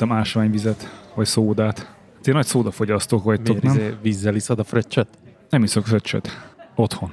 [0.00, 1.94] ittam ásványvizet, vagy szódát.
[2.20, 3.86] Ti nagy szódafogyasztók vagytok, Miért nem?
[3.86, 5.08] izé vízzel iszod a fröccsöt?
[5.48, 6.52] Nem iszok fröccsöt.
[6.74, 7.10] Otthon.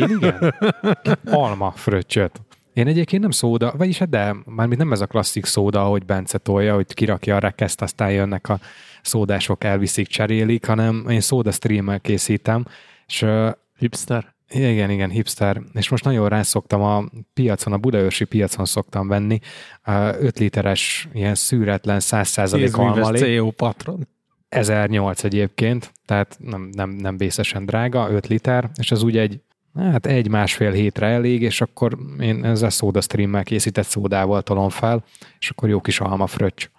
[0.00, 0.54] Én igen?
[1.24, 2.40] Alma fröccsöt.
[2.72, 6.38] Én egyébként nem szóda, vagyis hát de, mármint nem ez a klasszik szóda, ahogy Bence
[6.38, 8.58] tolja, hogy kirakja a rekeszt, aztán jönnek a
[9.02, 12.66] szódások, elviszik, cserélik, hanem én szóda streammel készítem,
[13.06, 13.26] és
[13.78, 14.34] Hipster?
[14.52, 19.38] Igen, igen, hipster, és most nagyon rászoktam a piacon, a budaörsi piacon szoktam venni
[19.84, 23.36] 5 literes, ilyen szűretlen 100% Kézműves almalé.
[23.36, 24.08] CO patron.
[24.48, 29.40] 1008 egyébként, tehát nem, nem, nem vészesen drága, 5 liter, és az úgy egy,
[29.74, 35.04] hát egy-másfél hétre elég, és akkor én ezzel szóda streammel készített szódával tolom fel,
[35.38, 36.70] és akkor jó kis alma fröccs.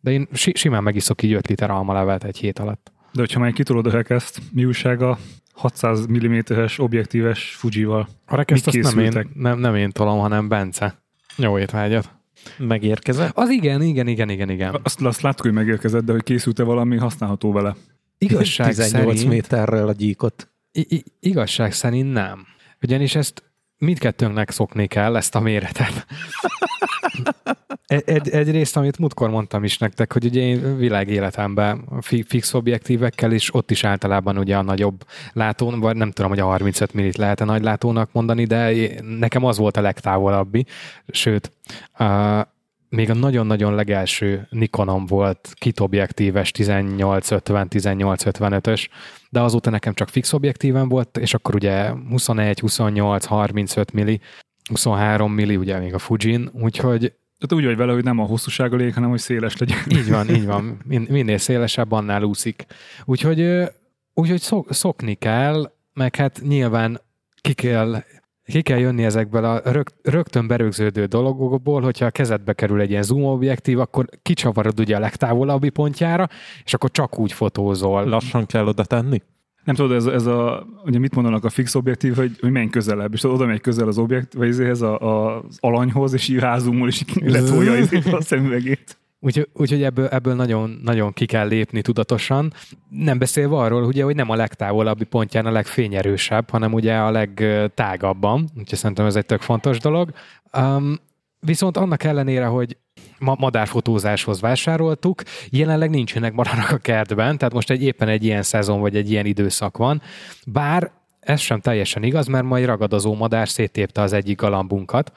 [0.00, 2.92] De én si- simán megiszok így 5 liter almalevet egy hét alatt.
[3.12, 5.18] De hogyha már kitolod a rekeszt, mi újság a
[5.52, 8.08] 600 mm-es objektíves Fujival?
[8.26, 9.24] A rekeszt azt nem készültek?
[9.24, 11.02] én, nem, nem én tolom, hanem Bence.
[11.36, 12.10] Jó étvágyat.
[12.58, 13.36] Megérkezett?
[13.36, 14.80] Az igen, igen, igen, igen, igen.
[14.82, 17.76] Azt, azt láttuk, hogy megérkezett, de hogy készült-e valami használható vele.
[18.18, 19.28] Igazság 18 szerint...
[19.32, 20.50] méterrel a gyíkot.
[20.72, 22.46] I- i- igazság szerint nem.
[22.82, 23.42] Ugyanis ezt
[23.78, 26.06] mindkettőnknek szokni kell, ezt a méretet.
[27.92, 33.32] Egy, egy, egyrészt, amit múltkor mondtam is nektek, hogy ugye én világéletemben fi- fix objektívekkel,
[33.32, 37.16] és ott is általában ugye a nagyobb látón, vagy nem tudom, hogy a 35 millit
[37.16, 40.66] lehet-e nagy látónak mondani, de nekem az volt a legtávolabbi,
[41.08, 41.52] sőt,
[41.98, 42.40] uh,
[42.88, 48.88] még a nagyon-nagyon legelső Nikonom volt kit objektíves 1850-1855-ös,
[49.30, 54.20] de azóta nekem csak fix objektívem volt, és akkor ugye 21, 28, 35 milli,
[54.68, 58.72] 23 milli, ugye még a Fujin, úgyhogy Tehát úgy vagy vele, hogy nem a hosszúság
[58.72, 59.78] a lég, hanem hogy széles legyen.
[59.88, 60.78] így van, így van.
[60.88, 62.66] Min- Minél szélesebb, annál úszik.
[63.04, 63.70] Úgyhogy,
[64.14, 67.00] úgyhogy szok, szokni kell, meg hát nyilván
[67.40, 68.02] ki kell,
[68.44, 73.02] ki kell jönni ezekből a rög, rögtön berögződő dologokból, hogyha a kezedbe kerül egy ilyen
[73.02, 76.28] zoom objektív, akkor kicsavarod ugye a legtávolabbi pontjára,
[76.64, 78.04] és akkor csak úgy fotózol.
[78.04, 79.22] Lassan kell oda tenni?
[79.64, 83.12] Nem tudod, ez, ez a, ugye mit mondanak a fix objektív, hogy, hogy menj közelebb,
[83.12, 86.38] és tudod, oda megy közel az objekt, vagy ezért a, a, az alanyhoz, és így
[86.38, 87.72] rázumol, és így letolja
[88.10, 88.96] a szemüvegét.
[89.24, 92.52] Úgyhogy, úgyhogy ebből, ebből nagyon, nagyon ki kell lépni tudatosan.
[92.88, 98.48] Nem beszélve arról, ugye, hogy nem a legtávolabbi pontján a legfényerősebb, hanem ugye a legtágabban,
[98.58, 100.12] úgyhogy szerintem ez egy tök fontos dolog.
[100.58, 100.98] Um,
[101.40, 102.76] viszont annak ellenére, hogy
[103.22, 108.80] ma madárfotózáshoz vásároltuk, jelenleg nincsenek madarak a kertben, tehát most egy éppen egy ilyen szezon
[108.80, 110.02] vagy egy ilyen időszak van,
[110.46, 110.90] bár
[111.20, 115.12] ez sem teljesen igaz, mert majd ragadozó madár széttépte az egyik galambunkat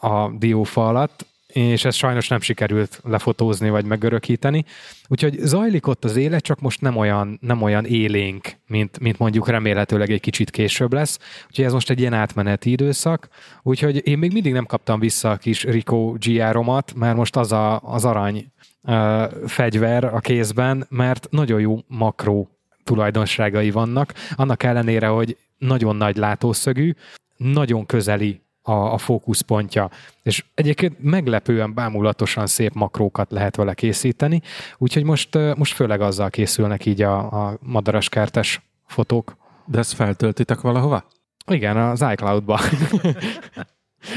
[0.00, 1.26] a diófa alatt,
[1.58, 4.64] és ez sajnos nem sikerült lefotózni vagy megörökíteni.
[5.08, 9.48] Úgyhogy zajlik ott az élet, csak most nem olyan, nem olyan élénk, mint, mint mondjuk
[9.48, 11.18] remélhetőleg egy kicsit később lesz.
[11.46, 13.28] Úgyhogy ez most egy ilyen átmeneti időszak.
[13.62, 17.80] Úgyhogy én még mindig nem kaptam vissza a kis Rico GR-omat, mert most az a,
[17.80, 18.52] az arany
[18.82, 22.48] uh, fegyver a kézben, mert nagyon jó makró
[22.84, 26.94] tulajdonságai vannak, annak ellenére, hogy nagyon nagy látószögű,
[27.36, 29.90] nagyon közeli a, a fókuszpontja,
[30.22, 34.42] és egyébként meglepően bámulatosan szép makrókat lehet vele készíteni,
[34.78, 39.36] úgyhogy most, most főleg azzal készülnek így a, a madaraskertes fotók.
[39.66, 41.04] De ezt feltöltitek valahova?
[41.46, 42.60] Igen, az iCloud-ba.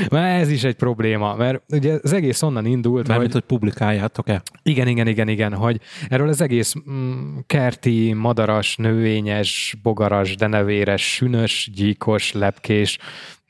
[0.10, 4.42] Mert ez is egy probléma, mert ugye az egész onnan indult, Mármint, hogy hogy publikáljátok-e?
[4.64, 5.80] igen, igen, igen, igen, hogy
[6.10, 12.98] erről az egész mm, kerti, madaras, növényes, bogaras, denevéres, sünös, gyíkos, lepkés,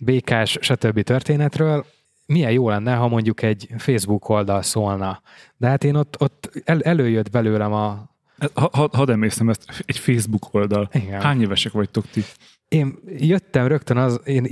[0.04, 1.02] békás, stb.
[1.02, 1.86] történetről
[2.26, 5.22] milyen jó lenne, ha mondjuk egy Facebook oldal szólna.
[5.58, 8.09] De hát én ott, ott el, előjött belőlem a...
[8.53, 10.90] Ha, ha, hadd emésztem ezt, egy Facebook oldal.
[10.94, 11.22] Igen.
[11.22, 12.24] Hány évesek vagytok ti?
[12.72, 14.47] Én jöttem rögtön az, én,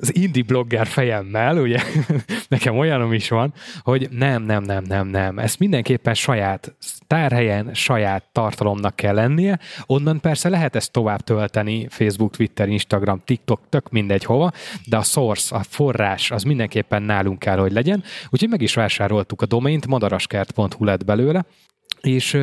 [0.00, 1.82] az indie blogger fejemmel, ugye,
[2.48, 5.38] nekem olyanom is van, hogy nem, nem, nem, nem, nem.
[5.38, 6.74] Ezt mindenképpen saját
[7.06, 9.58] tárhelyen, saját tartalomnak kell lennie.
[9.86, 14.52] Onnan persze lehet ezt tovább tölteni, Facebook, Twitter, Instagram, TikTok, tök mindegy hova,
[14.86, 18.02] de a source, a forrás az mindenképpen nálunk kell, hogy legyen.
[18.30, 21.44] Úgyhogy meg is vásároltuk a domaint, madaraskert.hu lett belőle,
[22.00, 22.38] és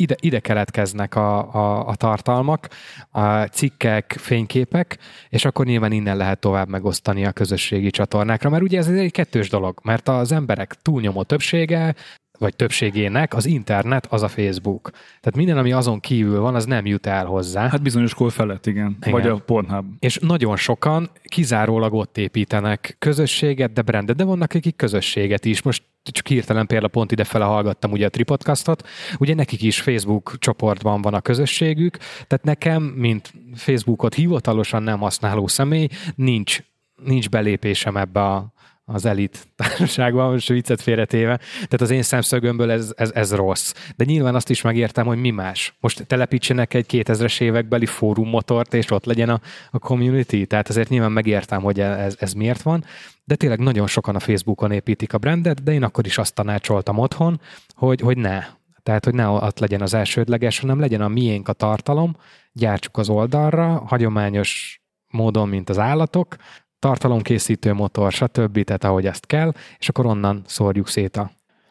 [0.00, 2.68] ide, ide keletkeznek a, a, a tartalmak,
[3.10, 4.98] a cikkek, fényképek,
[5.28, 9.48] és akkor nyilván innen lehet tovább megosztani a közösségi csatornákra, mert ugye ez egy kettős
[9.48, 11.94] dolog, mert az emberek túlnyomó többsége,
[12.40, 14.90] vagy többségének az internet az a Facebook.
[14.90, 17.68] Tehát minden, ami azon kívül van, az nem jut el hozzá.
[17.68, 18.96] Hát bizonyos kor felett, igen.
[19.00, 19.12] Igen.
[19.12, 19.86] Vagy a Pornhub.
[19.98, 25.62] És nagyon sokan kizárólag ott építenek közösséget, de brandet, de vannak, akik közösséget is.
[25.62, 28.88] Most csak hirtelen például pont ide fele hallgattam ugye a Tripodcastot,
[29.18, 35.46] ugye nekik is Facebook csoportban van a közösségük, tehát nekem, mint Facebookot hivatalosan nem használó
[35.46, 36.62] személy, nincs,
[37.04, 38.52] nincs belépésem ebbe a,
[38.92, 41.36] az elit társaságban, most viccet félretéve.
[41.36, 43.74] Tehát az én szemszögömből ez, ez, ez rossz.
[43.96, 45.74] De nyilván azt is megértem, hogy mi más.
[45.80, 49.40] Most telepítsenek egy 2000-es évekbeli fórummotort, és ott legyen a,
[49.70, 50.42] a community.
[50.46, 52.84] Tehát azért nyilván megértem, hogy ez, ez miért van.
[53.24, 56.98] De tényleg nagyon sokan a Facebookon építik a brandet, de én akkor is azt tanácsoltam
[56.98, 57.40] otthon,
[57.74, 58.44] hogy, hogy ne.
[58.82, 62.16] Tehát, hogy ne ott legyen az elsődleges, hanem legyen a miénk a tartalom,
[62.52, 66.36] gyártsuk az oldalra, hagyományos módon, mint az állatok,
[66.80, 71.30] tartalomkészítő motor, stb., tehát ahogy ezt kell, és akkor onnan szórjuk szét a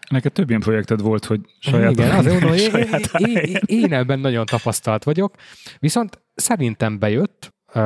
[0.09, 2.71] Neked több ilyen projekted volt, hogy saját Igen, mondom, én,
[3.17, 5.35] én, én, én ebben nagyon tapasztalt vagyok,
[5.79, 7.83] viszont szerintem bejött, uh,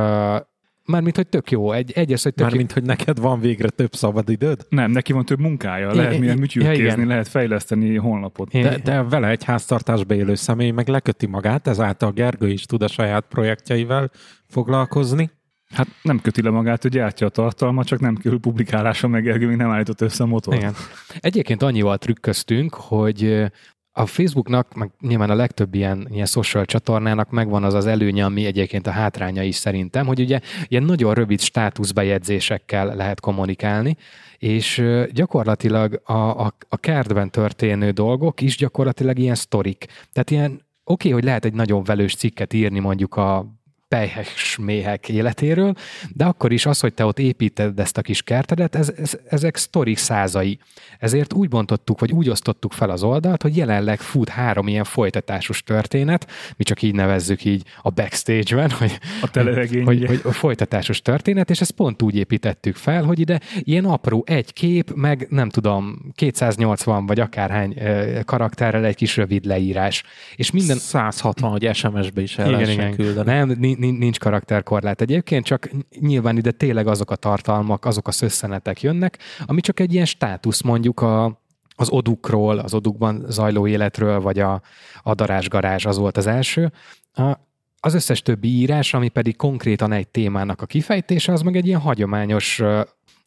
[0.86, 1.72] mármint, hogy tök jó.
[1.72, 2.46] Egy, egyes, hogy tök jó.
[2.46, 4.66] Mármint, hogy neked van végre több szabad időd?
[4.70, 8.52] Nem, neki van több munkája, lehet milyen műtyűkézni, ja, lehet fejleszteni honlapot.
[8.52, 12.88] De, de vele egy háztartásba élő személy meg leköti magát, ezáltal Gergő is tud a
[12.88, 14.12] saját projektjeivel
[14.48, 15.32] foglalkozni.
[15.74, 19.48] Hát nem köti le magát, hogy gyártja a tartalmat, csak nem kerül publikálása, meg Gergő
[19.48, 20.58] még nem állított össze a motort.
[20.58, 20.74] Igen.
[21.20, 23.52] Egyébként annyival trükköztünk, hogy
[23.96, 28.46] a Facebooknak, meg nyilván a legtöbb ilyen, ilyen social csatornának megvan az az előnye, ami
[28.46, 33.98] egyébként a hátránya is szerintem, hogy ugye ilyen nagyon rövid státuszbejegyzésekkel lehet kommunikálni,
[34.38, 39.86] és gyakorlatilag a, a, a kertben történő dolgok is gyakorlatilag ilyen sztorik.
[40.12, 43.46] Tehát ilyen oké, okay, hogy lehet egy nagyon velős cikket írni mondjuk a
[43.94, 45.74] pejhes méhek életéről,
[46.14, 49.56] de akkor is az, hogy te ott építed ezt a kis kertedet, ez, ez, ezek
[49.56, 50.60] sztorik százai.
[51.00, 55.64] Ezért úgy bontottuk, vagy úgy osztottuk fel az oldalt, hogy jelenleg fut három ilyen folytatásos
[55.64, 59.84] történet, mi csak így nevezzük így a backstage-ben, hogy, A teleregény.
[59.84, 64.24] hogy, hogy a folytatásos történet, és ezt pont úgy építettük fel, hogy ide ilyen apró
[64.28, 67.78] egy kép, meg nem tudom, 280 vagy akárhány
[68.26, 70.04] karakterrel egy kis rövid leírás.
[70.36, 72.96] És minden, 160, hogy SMS-be is el igen, igen.
[72.96, 73.32] küldeni.
[73.32, 73.58] Nem,
[73.92, 75.70] nincs karakterkorlát egyébként, csak
[76.00, 80.62] nyilván ide tényleg azok a tartalmak, azok a szösszenetek jönnek, ami csak egy ilyen státusz
[80.62, 81.42] mondjuk a,
[81.76, 84.62] az odukról, az odukban zajló életről, vagy a,
[85.04, 86.72] a darázsgarázs, az volt az első.
[87.14, 87.34] A,
[87.80, 91.80] az összes többi írás, ami pedig konkrétan egy témának a kifejtése, az meg egy ilyen
[91.80, 92.58] hagyományos,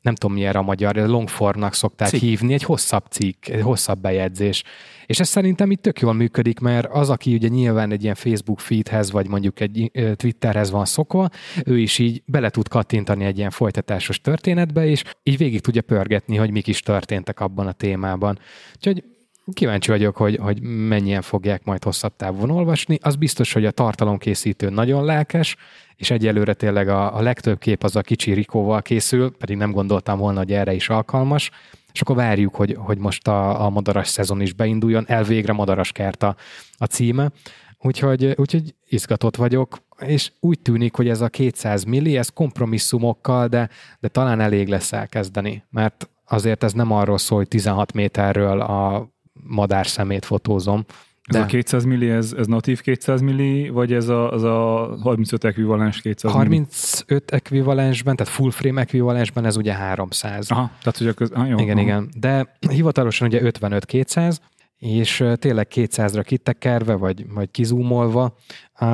[0.00, 2.20] nem tudom mi erre a magyar, longformnak szokták Cikk.
[2.20, 4.62] hívni, egy hosszabb cikk, egy hosszabb bejegyzés.
[5.06, 8.60] És ez szerintem itt tök jól működik, mert az, aki ugye nyilván egy ilyen Facebook
[8.60, 11.28] feedhez, vagy mondjuk egy ö, Twitterhez van szokva,
[11.64, 16.36] ő is így bele tud kattintani egy ilyen folytatásos történetbe, és így végig tudja pörgetni,
[16.36, 18.38] hogy mik is történtek abban a témában.
[18.76, 19.04] Úgyhogy
[19.52, 22.98] kíváncsi vagyok, hogy, hogy mennyien fogják majd hosszabb távon olvasni.
[23.02, 25.56] Az biztos, hogy a tartalomkészítő nagyon lelkes,
[25.96, 30.18] és egyelőre tényleg a, a legtöbb kép az a kicsi Rikóval készül, pedig nem gondoltam
[30.18, 31.50] volna, hogy erre is alkalmas,
[31.96, 36.22] és akkor várjuk, hogy, hogy most a, a madaras szezon is beinduljon, elvégre madaras kert
[36.22, 36.36] a,
[36.76, 37.30] a címe,
[37.78, 43.68] úgyhogy, úgyhogy izgatott vagyok, és úgy tűnik, hogy ez a 200 milli, ez kompromisszumokkal, de,
[44.00, 49.08] de talán elég lesz elkezdeni, mert azért ez nem arról szól, hogy 16 méterről a
[49.32, 50.84] madár szemét fotózom,
[51.26, 54.96] Ez de a 200 milli, ez, ez natív 200 milli, vagy ez a, az a
[55.02, 56.44] 35 ekvivalens 200 milli?
[56.44, 60.50] 35 ekvivalensben, tehát full frame ekvivalensben ez ugye 300.
[60.50, 61.30] Aha, tehát a köz...
[61.30, 61.80] ah, jó, Igen, aha.
[61.80, 62.08] igen.
[62.18, 64.36] De hivatalosan ugye 55-200,
[64.78, 68.36] és tényleg 200-ra kitekerve, vagy, vagy kizúmolva,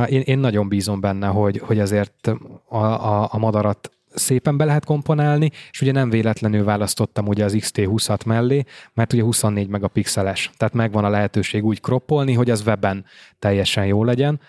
[0.07, 2.31] én, én nagyon bízom benne, hogy, hogy azért
[2.69, 7.57] a, a, a madarat szépen be lehet komponálni, és ugye nem véletlenül választottam ugye az
[7.57, 8.64] XT20-at mellé,
[8.95, 13.04] mert ugye 24 megapixeles, tehát megvan a lehetőség úgy kroppolni, hogy az weben
[13.38, 14.40] teljesen jó legyen,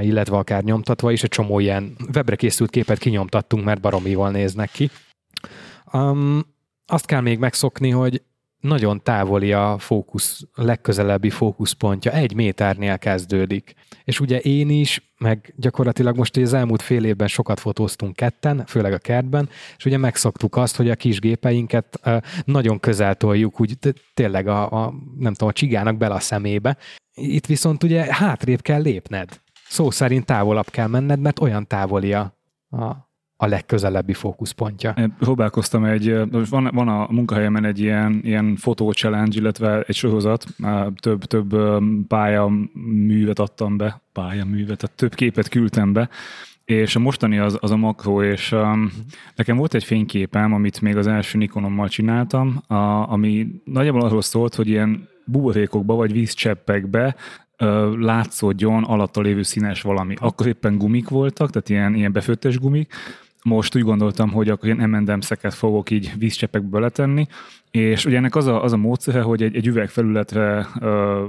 [0.00, 4.90] illetve akár nyomtatva is, egy csomó ilyen webre készült képet kinyomtattunk, mert baromival néznek ki.
[5.92, 6.46] Um,
[6.86, 8.22] azt kell még megszokni, hogy
[8.60, 13.74] nagyon távoli a fókusz, a legközelebbi fókuszpontja, egy méternél kezdődik.
[14.04, 18.92] És ugye én is, meg gyakorlatilag most az elmúlt fél évben sokat fotóztunk ketten, főleg
[18.92, 22.00] a kertben, és ugye megszoktuk azt, hogy a kis gépeinket
[22.44, 23.78] nagyon közel toljuk, úgy
[24.14, 26.76] tényleg a, a, nem tudom, a csigának bele a szemébe.
[27.14, 29.40] Itt viszont ugye hátrébb kell lépned.
[29.68, 32.38] Szó szerint távolabb kell menned, mert olyan távoli a,
[32.70, 33.07] a,
[33.40, 34.94] a legközelebbi fókuszpontja.
[35.18, 40.46] Próbálkoztam egy, van, van a munkahelyemen egy ilyen, ilyen fotó challenge, illetve egy sorozat,
[41.00, 41.56] több, több
[42.08, 46.08] pályaművet adtam be, pályaművet, tehát több képet küldtem be,
[46.64, 48.92] és a mostani az, az a makro, és um,
[49.36, 52.74] nekem volt egy fényképem, amit még az első Nikonommal csináltam, a,
[53.12, 57.16] ami nagyjából arról szólt, hogy ilyen buborékokba vagy vízcseppekbe
[57.98, 60.14] látszódjon alatta lévő színes valami.
[60.20, 62.92] Akkor éppen gumik voltak, tehát ilyen, ilyen befőttes gumik,
[63.48, 67.26] most úgy gondoltam, hogy akkor ilyen M&M-szeket fogok így vízcsepekbe beletenni,
[67.70, 71.24] és ugye ennek az a, az a módszere, hogy egy, egy üvegfelületre ö,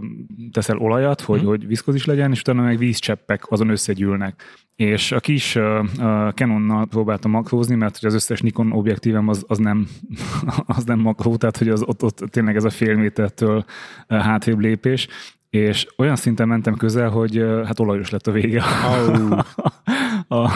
[0.52, 1.46] teszel olajat, hogy, mm.
[1.46, 4.44] hogy viszkozis legyen, és utána meg vízcseppek azon összegyűlnek.
[4.76, 9.88] És a kis uh, Canonnal próbáltam makrózni, mert az összes Nikon objektívem az, az, nem,
[10.78, 13.66] az nem makró, tehát hogy az, ott, ott tényleg ez a fél métertől
[14.08, 15.08] hátrébb lépés,
[15.50, 19.40] és olyan szinten mentem közel, hogy hát olajos lett a vége oh.
[20.30, 20.50] a,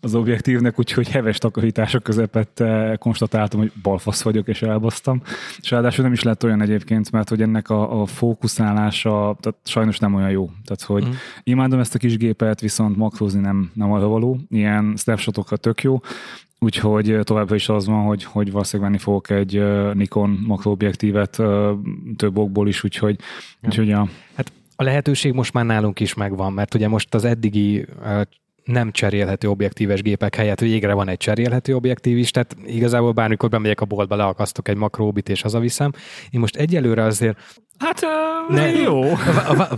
[0.00, 5.22] az objektívnek, úgyhogy heves takarítások közepette konstatáltam, hogy balfasz vagyok, és elbasztam.
[5.60, 9.98] És ráadásul nem is lett olyan egyébként, mert hogy ennek a, a fókuszálása tehát sajnos
[9.98, 10.50] nem olyan jó.
[10.64, 11.12] Tehát, hogy mm.
[11.42, 14.38] imádom ezt a kis gépet, viszont makrózni nem, nem arra való.
[14.48, 16.00] Ilyen snapshotokra tök jó,
[16.58, 19.62] Úgyhogy továbbra is az van, hogy, hogy valószínűleg venni fogok egy
[19.94, 21.42] Nikon makroobjektívet
[22.16, 23.18] több okból is, úgyhogy,
[23.60, 23.68] ja.
[23.68, 24.08] úgyhogy a...
[24.34, 27.86] Hát a lehetőség most már nálunk is megvan, mert ugye most az eddigi
[28.66, 33.80] nem cserélhető objektíves gépek helyett végre van egy cserélhető objektív is, tehát igazából bármikor bemegyek
[33.80, 35.92] a boltba, leakasztok egy makróbit és hazaviszem.
[36.30, 37.38] Én most egyelőre azért...
[37.78, 38.00] Hát
[38.48, 39.02] ne, jó.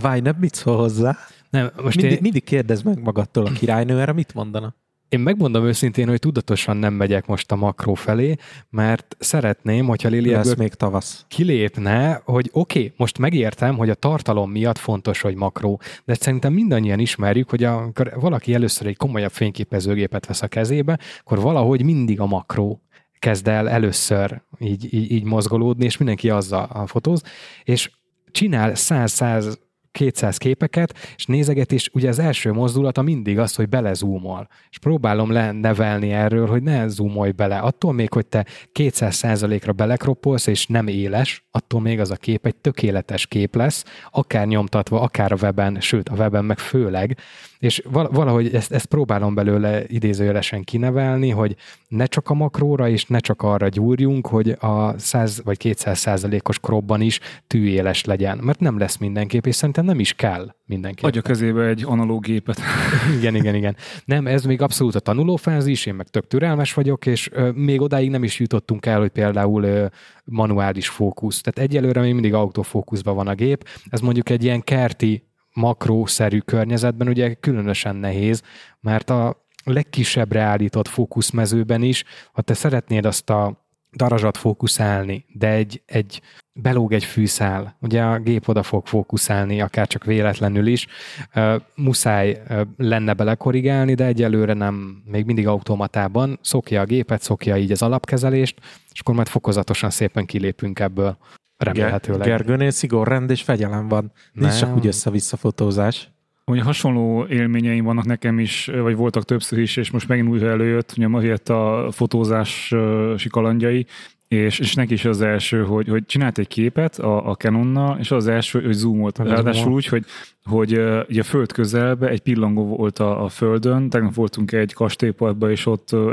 [0.01, 1.17] Várj, nem mit szól hozzá?
[1.49, 2.21] Nem, most mindig, én...
[2.21, 4.75] mindig kérdez meg magadtól a királynő, erre mit mondana?
[5.09, 8.35] Én megmondom őszintén, hogy tudatosan nem megyek most a makró felé,
[8.69, 11.25] mert szeretném, hogyha Lili Lesz még tavasz.
[11.27, 16.53] kilépne, hogy oké, okay, most megértem, hogy a tartalom miatt fontos, hogy makró, de szerintem
[16.53, 22.19] mindannyian ismerjük, hogy amikor valaki először egy komolyabb fényképezőgépet vesz a kezébe, akkor valahogy mindig
[22.19, 22.81] a makró
[23.19, 27.23] kezd el először így, így, így mozgolódni, és mindenki azzal fotóz,
[27.63, 27.91] és
[28.31, 29.55] csinál 100-100
[29.91, 34.47] 200 képeket, és nézeget, és ugye az első mozdulata mindig az, hogy belezúmol.
[34.69, 37.57] És próbálom nevelni erről, hogy ne zoomolj bele.
[37.57, 42.55] Attól még, hogy te 200%-ra belekroppolsz, és nem éles, attól még az a kép egy
[42.55, 47.17] tökéletes kép lesz, akár nyomtatva, akár a weben, sőt a weben meg főleg,
[47.59, 51.55] és valahogy ezt, ezt próbálom belőle idézőjelesen kinevelni, hogy
[51.87, 56.59] ne csak a makróra és ne csak arra gyúrjunk, hogy a 100 vagy 200 százalékos
[56.59, 61.05] kropban is tűéles legyen, mert nem lesz mindenképp, és szerintem nem is kell mindenképp.
[61.05, 62.59] Adja kezébe egy analóg gépet.
[63.19, 63.75] igen, igen, igen.
[64.05, 68.09] Nem, ez még abszolút a tanulófázis, én meg tök türelmes vagyok, és ö, még odáig
[68.09, 69.85] nem is jutottunk el, hogy például ö,
[70.23, 71.41] manuális fókusz.
[71.41, 73.67] Tehát egyelőre még mindig autofókuszban van a gép.
[73.89, 78.41] Ez mondjuk egy ilyen kerti makrószerű környezetben ugye különösen nehéz,
[78.79, 85.81] mert a legkisebbre állított fókuszmezőben is, ha te szeretnéd azt a darazsat fókuszálni, de egy,
[85.85, 86.21] egy
[86.53, 90.87] belóg egy fűszál, ugye a gép oda fog fókuszálni, akár csak véletlenül is,
[91.35, 97.57] uh, muszáj uh, lenne belekorrigálni, de egyelőre nem, még mindig automatában, szokja a gépet, szokja
[97.57, 98.59] így az alapkezelést,
[98.91, 101.17] és akkor majd fokozatosan szépen kilépünk ebből.
[101.63, 102.27] Remélhetőleg.
[102.27, 104.11] Gergőnél szigorrend és fegyelem van.
[104.33, 106.11] Nincs csak úgy össze-vissza fotózás.
[106.45, 110.93] Ugye hasonló élményeim vannak nekem is, vagy voltak többször is, és most megint újra előjött,
[110.97, 111.21] ugye ma
[111.53, 113.85] a fotózási kalandjai,
[114.29, 118.11] és, és neki is az első, hogy, hogy csinált egy képet a, a Canonnal, és
[118.11, 119.17] az első, hogy zoomolt.
[119.17, 120.05] Ráadásul úgy, hogy,
[120.43, 124.73] hogy uh, ugye a föld közelbe egy pillangó volt a, a földön, tegnap voltunk egy
[124.73, 126.11] kastélyparkban, és ott uh,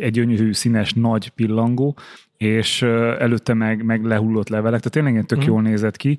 [0.00, 1.96] egy gyönyörű, színes, nagy pillangó,
[2.36, 2.82] és
[3.18, 5.46] előtte meg, meg lehullott levelek, tehát tényleg tök mm.
[5.46, 6.18] jól nézett ki,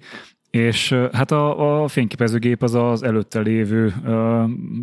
[0.52, 3.94] és hát a, a fényképezőgép az az előtte lévő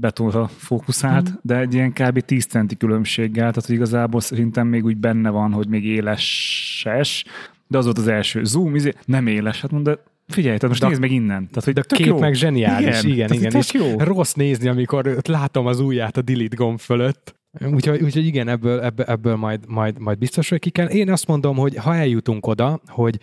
[0.01, 1.35] betonra fókuszált, mm.
[1.43, 2.21] de egy ilyen kb.
[2.21, 7.25] 10 centi különbséggel, tehát hogy igazából szerintem még úgy benne van, hogy még éleses,
[7.67, 8.45] de az volt az első.
[8.45, 11.49] Zoom, izé, nem éles, hát mondod, Figyelj, tehát most de, nézd meg innen.
[11.49, 12.19] Tehát, hogy de a kép jó.
[12.19, 13.33] meg zseniális, igen, igen.
[13.33, 13.53] igen.
[13.57, 13.99] És jó.
[13.99, 17.35] rossz nézni, amikor látom az ujját a delete gomb fölött.
[17.67, 20.87] Úgyhogy, úgyhogy igen, ebből, ebből, ebből majd, majd, majd biztos, hogy ki kell.
[20.87, 23.19] Én azt mondom, hogy ha eljutunk oda, hogy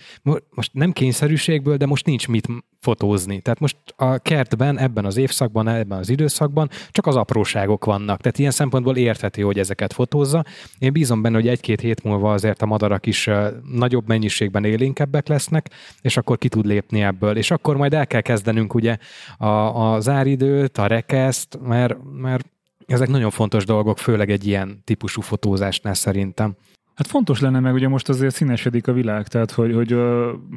[0.50, 2.48] most nem kényszerűségből, de most nincs mit
[2.80, 3.42] fotózni.
[3.42, 8.22] Tehát most a kertben, ebben az évszakban, ebben az időszakban csak az apróságok vannak.
[8.22, 10.44] Tehát ilyen szempontból érthető, hogy ezeket fotózza.
[10.80, 13.30] Én bízom benne, hogy egy-két hét múlva azért a madarak is
[13.72, 15.70] nagyobb mennyiségben élénkebbek lesznek,
[16.01, 17.38] és akkor ki tud lépni ebből.
[17.38, 18.98] És akkor majd el kell kezdenünk ugye
[19.38, 19.46] a,
[19.94, 22.54] a záridőt, a rekeszt, mert, mert
[22.86, 26.56] ezek nagyon fontos dolgok, főleg egy ilyen típusú fotózásnál szerintem.
[26.96, 29.94] Hát fontos lenne meg, ugye most azért színesedik a világ, tehát hogy, hogy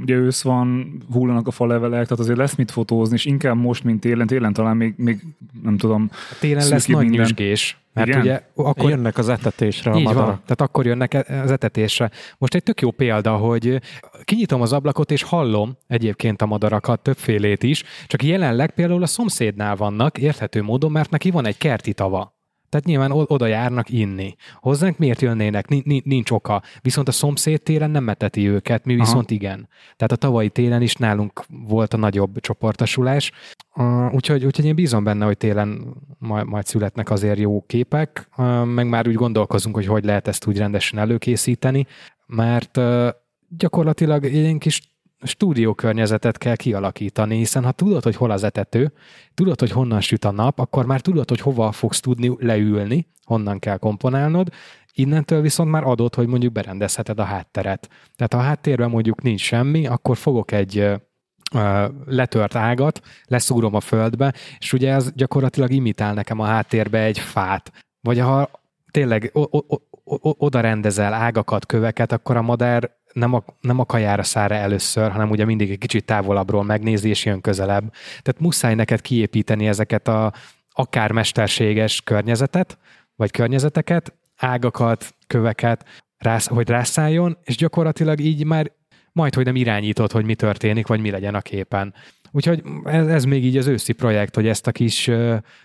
[0.02, 4.00] ugye ősz van, hullanak a falevelek, tehát azért lesz mit fotózni, és inkább most, mint
[4.00, 5.24] télen, télen talán még, még
[5.62, 6.10] nem tudom.
[6.12, 8.20] A télen lesz nagy nyüzsgés, mert Igen?
[8.20, 10.26] ugye akkor jönnek az etetésre a madarak.
[10.26, 12.10] Van, tehát akkor jönnek e- az etetésre.
[12.38, 13.80] Most egy tök jó példa, hogy
[14.24, 19.76] kinyitom az ablakot, és hallom egyébként a madarakat, többfélét is, csak jelenleg például a szomszédnál
[19.76, 22.36] vannak, érthető módon, mert neki van egy kerti tava.
[22.68, 24.36] Tehát nyilván oda járnak inni.
[24.60, 25.68] Hozzánk miért jönnének?
[26.04, 26.62] Nincs oka.
[26.80, 29.34] Viszont a szomszéd téren nem meteti őket, mi viszont Aha.
[29.34, 29.68] igen.
[29.96, 33.32] Tehát a tavalyi télen is nálunk volt a nagyobb csoportosulás,
[33.74, 38.64] uh, úgyhogy, úgyhogy én bízom benne, hogy télen majd, majd születnek azért jó képek, uh,
[38.64, 41.86] meg már úgy gondolkozunk, hogy hogy lehet ezt úgy rendesen előkészíteni,
[42.26, 43.08] mert uh,
[43.48, 44.80] gyakorlatilag egy kis
[45.22, 48.92] stúdiókörnyezetet kell kialakítani, hiszen ha tudod, hogy hol az etető,
[49.34, 53.58] tudod, hogy honnan süt a nap, akkor már tudod, hogy hova fogsz tudni leülni, honnan
[53.58, 54.48] kell komponálnod,
[54.92, 57.88] innentől viszont már adott, hogy mondjuk berendezheted a hátteret.
[58.16, 60.90] Tehát ha a háttérben mondjuk nincs semmi, akkor fogok egy
[62.06, 67.72] letört ágat, leszúrom a földbe, és ugye ez gyakorlatilag imitál nekem a háttérbe egy fát.
[68.00, 68.50] Vagy ha
[68.90, 69.32] tényleg
[70.20, 75.30] oda rendezel ágakat, köveket, akkor a madár nem a, nem a kajára szára először, hanem
[75.30, 77.92] ugye mindig egy kicsit távolabbról megnézi, és jön közelebb.
[78.22, 80.32] Tehát muszáj neked kiépíteni ezeket a
[80.70, 82.78] akár mesterséges környezetet,
[83.16, 85.84] vagy környezeteket, ágakat, köveket,
[86.18, 88.72] rász, hogy rászálljon, és gyakorlatilag így már
[89.12, 91.94] majd, hogy nem irányítod, hogy mi történik, vagy mi legyen a képen.
[92.30, 95.10] Úgyhogy ez, ez még így az őszi projekt, hogy ezt a kis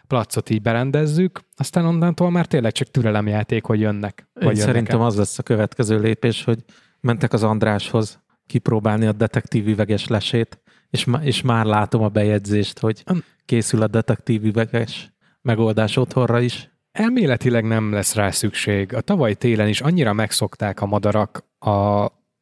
[0.07, 4.27] placot így berendezzük, aztán onnantól már tényleg csak türelemjáték, hogy jönnek.
[4.41, 6.63] Én vagy szerintem az lesz a következő lépés, hogy
[7.03, 13.03] mentek az Andráshoz kipróbálni a detektív üveges lesét, és, és már látom a bejegyzést, hogy
[13.45, 16.71] készül a detektív üveges megoldás otthonra is.
[16.91, 18.93] Elméletileg nem lesz rá szükség.
[18.93, 21.69] A tavaly télen is annyira megszokták a madarak a,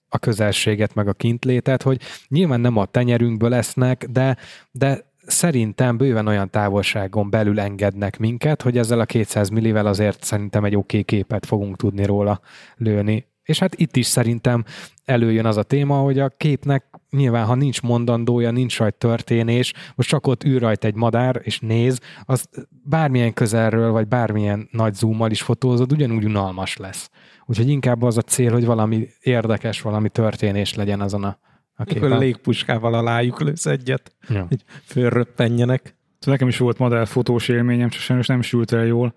[0.07, 4.37] a közelséget, meg a kintlétet, hogy nyilván nem a tenyerünkből lesznek, de,
[4.71, 10.63] de szerintem bőven olyan távolságon belül engednek minket, hogy ezzel a 200 millivel azért szerintem
[10.63, 12.41] egy oké okay képet fogunk tudni róla
[12.75, 13.30] lőni.
[13.51, 14.63] És hát itt is szerintem
[15.05, 20.09] előjön az a téma, hogy a képnek nyilván, ha nincs mondandója, nincs rajt történés, most
[20.09, 22.49] csak ott ül rajta egy madár, és néz, az
[22.83, 27.09] bármilyen közelről, vagy bármilyen nagy zoommal is fotózod, ugyanúgy unalmas lesz.
[27.45, 31.39] Úgyhogy inkább az a cél, hogy valami érdekes, valami történés legyen azon a,
[31.75, 32.17] a képen.
[32.17, 34.45] Légpuskával alájuk lősz egyet, ja.
[34.49, 35.81] hogy fölröppenjenek.
[36.19, 39.13] Szóval nekem is volt madár fotós élményem, csak sajnos nem sült el jól.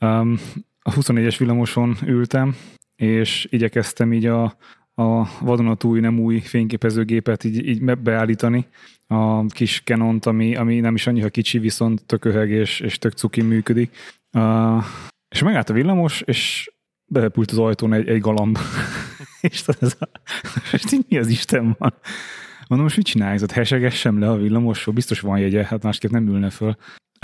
[0.00, 0.38] Um,
[0.82, 2.56] a 24-es villamoson ültem,
[3.02, 4.44] és igyekeztem így a,
[4.94, 8.66] a vadonatúj, nem új fényképezőgépet így, így beállítani,
[9.06, 13.42] a kis Canont, ami, ami nem is annyira kicsi, viszont tök és, és tök cuki
[13.42, 13.96] működik.
[14.32, 14.84] Uh,
[15.28, 16.70] és megállt a villamos, és
[17.06, 18.58] belepült az ajtón egy, egy galamb.
[19.40, 20.08] és ez a,
[20.72, 21.94] és így mi az Isten van?
[22.68, 23.42] Mondom, most mit csinálsz?
[23.42, 26.76] Ott hesegessem le a villamosról, biztos van jegye, hát másképp nem ülne föl.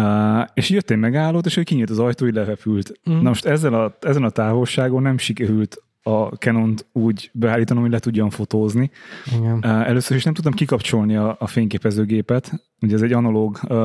[0.02, 3.00] Uh, és jött egy megállót, és ő kinyílt az ajtó, így levepült.
[3.10, 3.14] Mm.
[3.14, 7.98] Na most ezzel a, ezen a távolságon nem sikerült a canon úgy beállítanom, hogy le
[7.98, 8.90] tudjam fotózni.
[9.38, 9.54] Igen.
[9.54, 13.76] Uh, először is nem tudtam kikapcsolni a, a fényképezőgépet, ugye ez egy analóg uh,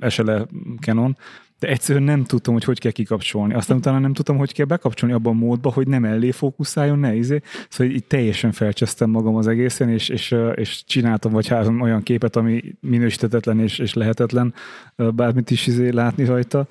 [0.00, 0.46] uh, SLE
[0.80, 1.16] Canon,
[1.62, 3.54] de egyszerűen nem tudtam, hogy hogy kell kikapcsolni.
[3.54, 7.14] Aztán utána nem tudtam, hogy kell bekapcsolni abban a módba, hogy nem ellé fókuszáljon, ne
[7.14, 7.40] izé.
[7.68, 12.36] Szóval így teljesen felcsesztem magam az egészen, és, és, és csináltam vagy három olyan képet,
[12.36, 14.54] ami minősítetetlen és, és lehetetlen
[14.96, 16.66] bármit is izé látni rajta.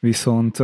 [0.00, 0.62] Viszont,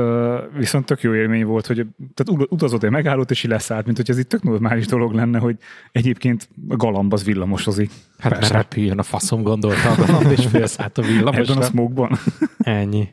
[0.57, 4.11] viszont tök jó élmény volt, hogy tehát utazott egy megállót, és így leszállt, mint hogy
[4.11, 5.57] ez itt tök normális dolog lenne, hogy
[5.93, 7.91] egyébként a galamb az villamosozik.
[8.19, 8.53] Hát Persze.
[8.55, 11.43] repüljön a faszom, gondolta a galamb, és felszállt a villamosra.
[11.43, 12.19] Ebben a smogban.
[12.59, 13.09] Ennyi.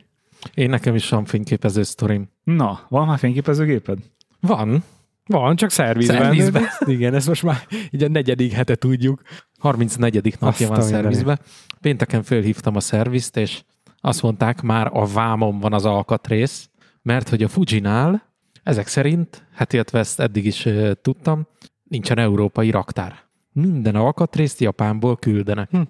[0.54, 2.28] Én nekem is van fényképező sztorim.
[2.44, 3.98] Na, van már fényképezőgéped?
[4.40, 4.84] Van.
[5.26, 6.16] Van, csak szervizben.
[6.16, 6.64] szervizben.
[6.94, 9.22] Igen, ezt most már így a negyedik hete tudjuk.
[9.58, 10.36] 34.
[10.40, 11.38] napja van szervizbe.
[11.80, 13.62] Pénteken fölhívtam a szervizt, és
[14.00, 16.68] azt mondták, már a vámon van az alkatrész,
[17.02, 18.22] mert hogy a Fujinál
[18.62, 21.46] ezek szerint, hát illetve ezt eddig is uh, tudtam,
[21.84, 23.14] nincsen európai raktár.
[23.52, 25.70] Minden alkatrészt Japánból küldenek.
[25.70, 25.80] Hm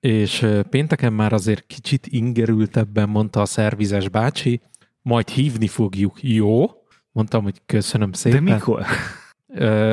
[0.00, 4.60] és pénteken már azért kicsit ingerültebben mondta a szervizes bácsi,
[5.02, 6.66] majd hívni fogjuk, jó?
[7.12, 8.44] Mondtam, hogy köszönöm szépen.
[8.44, 8.84] De mikor?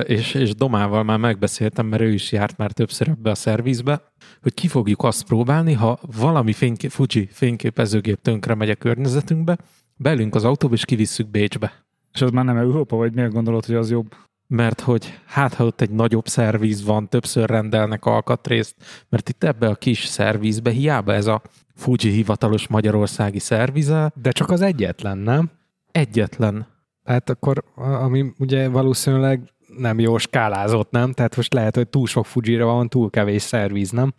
[0.05, 4.01] és, és Domával már megbeszéltem, mert ő is járt már többször ebbe a szervizbe,
[4.41, 9.57] hogy ki fogjuk azt próbálni, ha valami fénykép, Fuji fényképezőgép tönkre megy a környezetünkbe,
[9.95, 11.85] belünk az autóba és kivisszük Bécsbe.
[12.13, 14.15] És az már nem Európa, vagy miért gondolod, hogy az jobb?
[14.47, 18.75] Mert hogy hát ha ott egy nagyobb szerviz van, többször rendelnek alkatrészt,
[19.09, 21.41] mert itt ebbe a kis szervizbe hiába ez a
[21.75, 24.11] Fuji hivatalos magyarországi szervize.
[24.21, 25.51] De csak az egyetlen, nem?
[25.91, 26.67] Egyetlen.
[27.03, 31.11] Hát akkor, ami ugye valószínűleg nem jó skálázott, nem?
[31.11, 34.13] Tehát most lehet, hogy túl sok Fujira van, túl kevés szerviz, nem?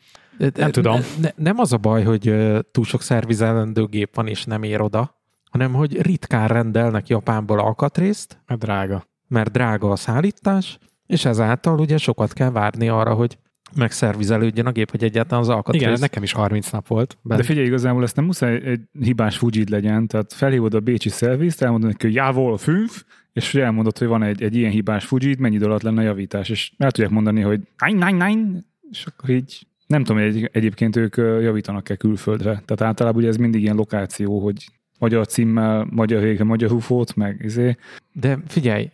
[0.55, 1.01] Nem tudom.
[1.21, 2.35] Ne, nem az a baj, hogy
[2.71, 8.41] túl sok szervizelendő gép van, és nem ér oda, hanem hogy ritkán rendelnek Japánból alkatrészt.
[8.47, 13.39] Mert drága mert drága a szállítás, és ezáltal ugye sokat kell várni arra, hogy
[13.75, 15.81] megszervizelődjön a gép, hogy egyáltalán az alkatrész.
[15.81, 17.19] Igen, ez nekem is 30 nap volt.
[17.23, 21.63] De figyelj, igazából ezt nem muszáj egy hibás Fujit legyen, tehát felhívod a bécsi szervizt,
[21.63, 25.55] elmondod neki, hogy jávol, fünf, és elmondod, hogy van egy, egy ilyen hibás Fujit, mennyi
[25.55, 29.31] idő alatt lenne a javítás, és el tudják mondani, hogy nine, nine, nine, és akkor
[29.31, 32.51] így nem tudom, hogy egy, egyébként ők javítanak-e külföldre.
[32.51, 34.67] Tehát általában ugye ez mindig ilyen lokáció, hogy
[34.99, 37.77] magyar címmel, magyar vége, magyar hufót, meg izé.
[38.13, 38.91] De figyelj,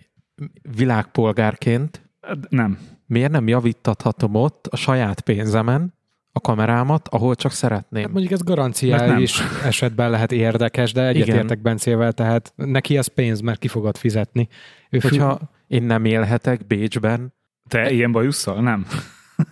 [0.77, 2.03] világpolgárként
[2.49, 2.79] nem.
[3.07, 5.95] Miért nem javítathatom ott a saját pénzemen
[6.33, 8.03] a kamerámat, ahol csak szeretném?
[8.03, 13.59] Hát mondjuk ez garanciális esetben lehet érdekes, de egyetértek Bencével, tehát neki az pénz, mert
[13.59, 14.49] ki fogod fizetni.
[14.91, 17.35] Ő Hogyha fü- én nem élhetek Bécsben.
[17.69, 18.63] Te ilyen bajusszal?
[18.63, 18.87] Nem.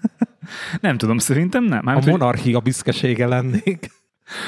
[0.81, 1.81] nem tudom, szerintem nem.
[1.85, 2.63] Mármint, a monarchia hogy...
[2.63, 3.91] büszkesége lennék.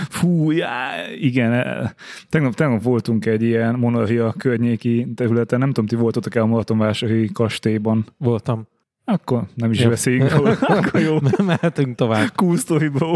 [0.08, 1.52] Fú, já, igen.
[1.52, 1.94] E,
[2.28, 5.58] tegnap, tegnap voltunk egy ilyen monarchia környéki területen.
[5.58, 8.06] Nem tudom, ti voltatok-e a Martonvásári kastélyban?
[8.18, 8.66] Voltam.
[9.04, 10.50] Akkor nem is beszéljünk róla.
[10.78, 11.18] Akkor jó.
[11.44, 12.32] Mehetünk tovább.
[12.34, 13.14] Cool story, bro.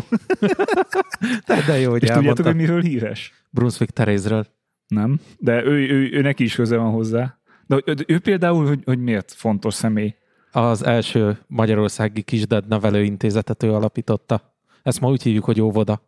[1.47, 3.33] de, de jó, hogy És tudjátok, hogy miről híres?
[3.51, 4.47] Brunswick Terézről.
[4.89, 7.39] Nem, de ő, ő, ő, ő neki is köze van hozzá.
[7.67, 10.15] De ő, ő például, hogy, hogy miért fontos személy?
[10.53, 14.55] Az első Magyarországi Kisded Nevelőintézetet ő alapította.
[14.83, 16.03] Ezt ma úgy hívjuk, hogy óvoda.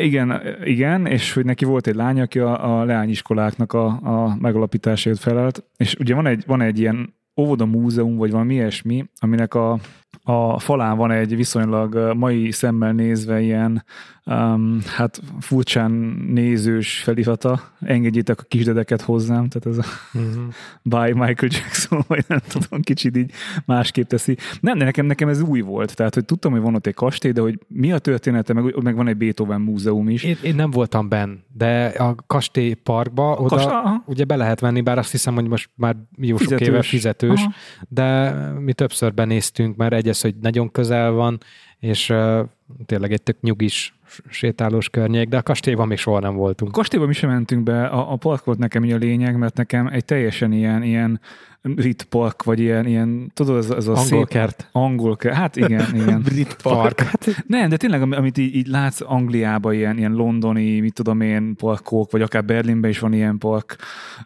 [0.00, 5.18] Igen, igen, és hogy neki volt egy lány, aki a, a leányiskoláknak a, a megalapításért
[5.18, 9.78] felelt, és ugye van egy, van egy ilyen óvoda múzeum, vagy valami ilyesmi, aminek a,
[10.22, 13.84] a falán van egy viszonylag mai szemmel nézve ilyen
[14.26, 15.90] um, hát furcsán
[16.28, 20.42] nézős felirata, engedjétek a kisdedeket hozzám, tehát ez a uh-huh.
[21.06, 23.32] by Michael Jackson, vagy nem tudom, kicsit így
[23.64, 24.36] másképp teszi.
[24.60, 27.32] Nem, de nekem, nekem ez új volt, tehát hogy tudtam, hogy van ott egy kastély,
[27.32, 30.22] de hogy mi a története, meg, meg van egy Beethoven múzeum is.
[30.22, 34.80] Én, én nem voltam benn, de a kastély parkba oda Kast- ugye be lehet venni,
[34.80, 36.68] bár azt hiszem, hogy most már jó sok fizetős.
[36.68, 37.52] éve fizetős, aha.
[37.88, 41.38] de mi többször benéztünk, mert egyes, hogy nagyon közel van,
[41.78, 42.40] és uh,
[42.86, 43.94] tényleg egy tök nyugis
[44.28, 46.70] sétálós környék, de a kastélyban még soha nem voltunk.
[46.70, 49.56] A kastélyban mi sem mentünk be, a, a park volt nekem így a lényeg, mert
[49.56, 51.20] nekem egy teljesen ilyen, ilyen
[51.62, 54.28] brit park, vagy ilyen, ilyen tudod, ez, ez a angol szép...
[54.28, 54.68] kert.
[54.72, 55.34] Angol kert.
[55.34, 56.22] Hát igen, igen.
[56.28, 57.00] brit park.
[57.00, 61.56] Hát, nem, de tényleg, amit így, így látsz Angliában, ilyen, ilyen londoni, mit tudom én,
[61.56, 63.76] parkok, vagy akár Berlinben is van ilyen park,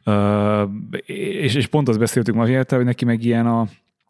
[0.04, 0.70] uh,
[1.06, 3.66] és, és pont azt beszéltük ma hogy neki meg ilyen a,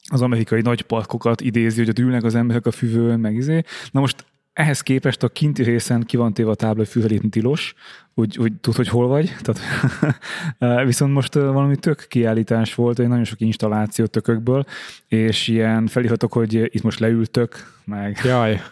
[0.09, 3.63] az amerikai nagy parkokat idézi, hogy ott ülnek az emberek a füvőn, meg izé.
[3.91, 4.25] Na most
[4.57, 7.75] ehhez képest a kinti részen ki van téve a tábla, hogy fűvelépni tilos,
[8.15, 9.37] úgy, úgy tud, hogy hol vagy.
[9.41, 9.61] Tehát,
[10.91, 14.65] viszont most valami tök kiállítás volt, egy nagyon sok installáció tökökből,
[15.09, 18.21] és ilyen feliratok, hogy itt most leültök, meg...
[18.25, 18.63] Jaj.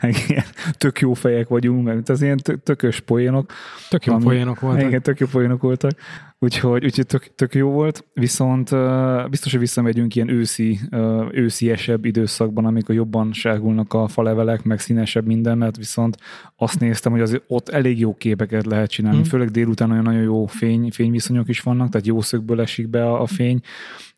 [0.00, 3.52] Meg ilyen tök jó fejek vagyunk, meg az ilyen tökös poénok.
[3.88, 4.86] Tök jó ami, poénok voltak.
[4.86, 5.92] Igen, tök jó poénok voltak.
[6.40, 12.04] Úgyhogy, úgyhogy tök, tök jó volt, viszont uh, biztos, hogy visszamegyünk ilyen őszi, uh, ősziesebb
[12.04, 16.16] időszakban, amikor jobban sárgulnak a falevelek, meg színesebb minden, mert viszont
[16.56, 19.22] azt néztem, hogy azért ott elég jó képeket lehet csinálni, mm.
[19.22, 23.22] főleg délután olyan nagyon jó fény, fényviszonyok is vannak, tehát jó szögből esik be a,
[23.22, 23.60] a fény,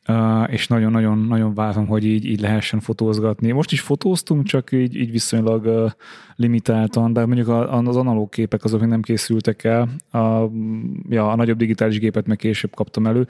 [0.08, 3.50] Uh, és nagyon-nagyon-nagyon várom, hogy így, így lehessen fotózgatni.
[3.50, 5.90] Most is fotóztunk, csak így, így viszonylag uh,
[6.36, 9.88] limitáltan, de mondjuk az analóg képek azok még nem készültek el.
[10.10, 10.50] A,
[11.08, 13.26] ja, a nagyobb digitális gépet meg később kaptam elő.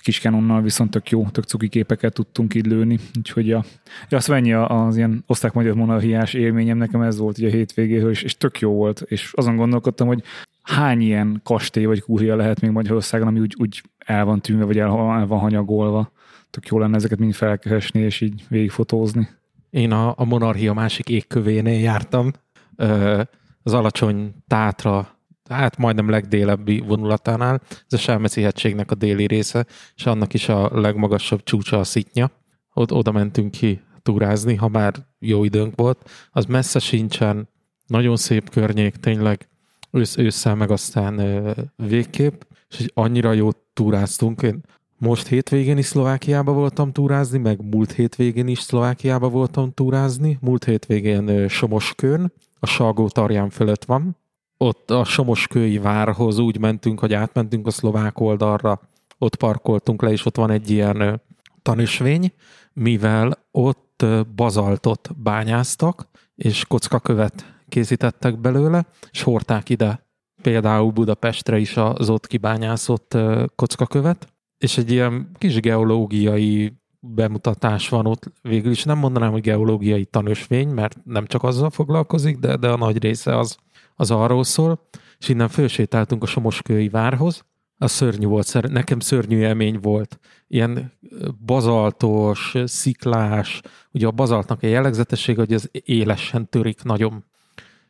[0.00, 3.64] A kis Canonnal viszont tök jó, tök cuki képeket tudtunk így lőni, úgyhogy ja.
[4.08, 8.22] ja azt ennyi az ilyen oszták-magyar monarchiás élményem, nekem ez volt ugye a hétvégéről, és,
[8.22, 10.22] és tök jó volt, és azon gondolkodtam, hogy
[10.62, 14.78] hány ilyen kastély vagy kúria lehet még Magyarországon, ami úgy, úgy el van tűnve, vagy
[14.78, 16.12] el, el van hanyagolva.
[16.50, 19.28] Tök jó lenne ezeket mind felkeresni, és így végigfotózni.
[19.70, 22.32] Én a, a monarchia másik égkövénél jártam,
[23.62, 25.19] az alacsony tátra,
[25.54, 30.80] hát majdnem legdélebbi vonulatánál, ez a Selmeci hegységnek a déli része, és annak is a
[30.80, 32.30] legmagasabb csúcsa a szitnya.
[32.74, 36.10] Ott, oda mentünk ki túrázni, ha már jó időnk volt.
[36.30, 37.48] Az messze sincsen,
[37.86, 39.48] nagyon szép környék, tényleg
[39.90, 44.42] ősz, ősszel meg aztán ö, végképp, és annyira jó túráztunk.
[44.42, 44.60] Én
[44.98, 50.38] most hétvégén is Szlovákiába voltam túrázni, meg múlt hétvégén is Szlovákiába voltam túrázni.
[50.40, 54.16] Múlt hétvégén Somoskőn, a Salgó tarján fölött van.
[54.64, 58.80] Ott a Somoskői várhoz úgy mentünk, hogy átmentünk a szlovák oldalra,
[59.18, 61.22] ott parkoltunk le, és ott van egy ilyen
[61.62, 62.32] tanösvény,
[62.72, 70.06] mivel ott bazaltot bányáztak, és kockakövet készítettek belőle, és hordták ide
[70.42, 73.16] például Budapestre is az ott kibányászott
[73.54, 78.32] kockakövet, és egy ilyen kis geológiai bemutatás van ott.
[78.42, 82.76] Végül is nem mondanám, hogy geológiai tanösvény, mert nem csak azzal foglalkozik, de, de a
[82.76, 83.56] nagy része az,
[83.94, 84.88] az arról szól.
[85.18, 87.44] És innen fölsétáltunk a Somoskői várhoz,
[87.82, 90.18] az szörnyű volt, nekem szörnyű élmény volt.
[90.46, 90.92] Ilyen
[91.44, 93.60] bazaltos, sziklás,
[93.92, 97.24] ugye a bazaltnak a jellegzetesség, hogy ez élesen törik nagyon.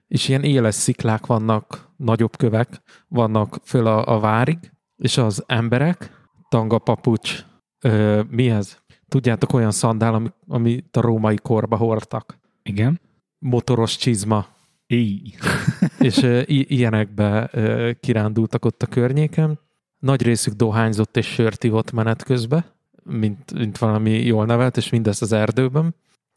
[0.09, 6.29] És ilyen éles sziklák vannak, nagyobb kövek vannak föl a, a várig, és az emberek,
[6.49, 7.44] tanga papucs,
[7.81, 8.79] ö, mi ez?
[9.11, 12.38] Tudjátok, olyan szandál, ami, amit a római korba hordtak.
[12.62, 13.01] Igen.
[13.38, 14.46] Motoros csizma.
[14.87, 15.35] Így.
[16.09, 19.59] és ö, ilyenekbe ö, kirándultak ott a környéken.
[19.99, 22.64] Nagy részük dohányzott és sört ivott menet közben,
[23.03, 25.94] mint, mint valami jól nevelt, és mindezt az erdőben.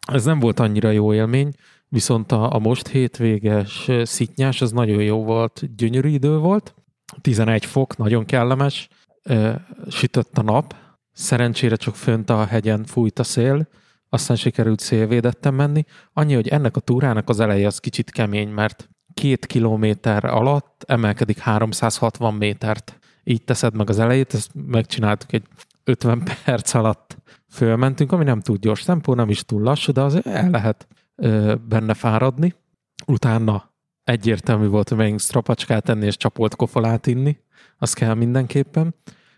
[0.07, 1.53] Ez nem volt annyira jó élmény,
[1.87, 6.75] viszont a, a most hétvéges szitnyás az nagyon jó volt, gyönyörű idő volt,
[7.21, 8.89] 11 fok, nagyon kellemes,
[9.89, 10.75] sütött a nap,
[11.13, 13.67] szerencsére csak fönt a hegyen fújt a szél,
[14.09, 15.83] aztán sikerült szélvédettem menni.
[16.13, 21.37] Annyi, hogy ennek a túrának az eleje az kicsit kemény, mert két kilométer alatt emelkedik
[21.37, 22.99] 360 métert.
[23.23, 25.43] Így teszed meg az elejét, ezt megcsináltuk egy
[25.83, 27.17] 50 perc alatt
[27.49, 31.55] fölmentünk, ami nem túl gyors tempó, nem is túl lassú, de azért el lehet ö,
[31.67, 32.53] benne fáradni.
[33.05, 33.73] Utána
[34.03, 37.37] egyértelmű volt, hogy megyünk strapacskát enni és csapolt kofolát inni,
[37.77, 38.95] az kell mindenképpen.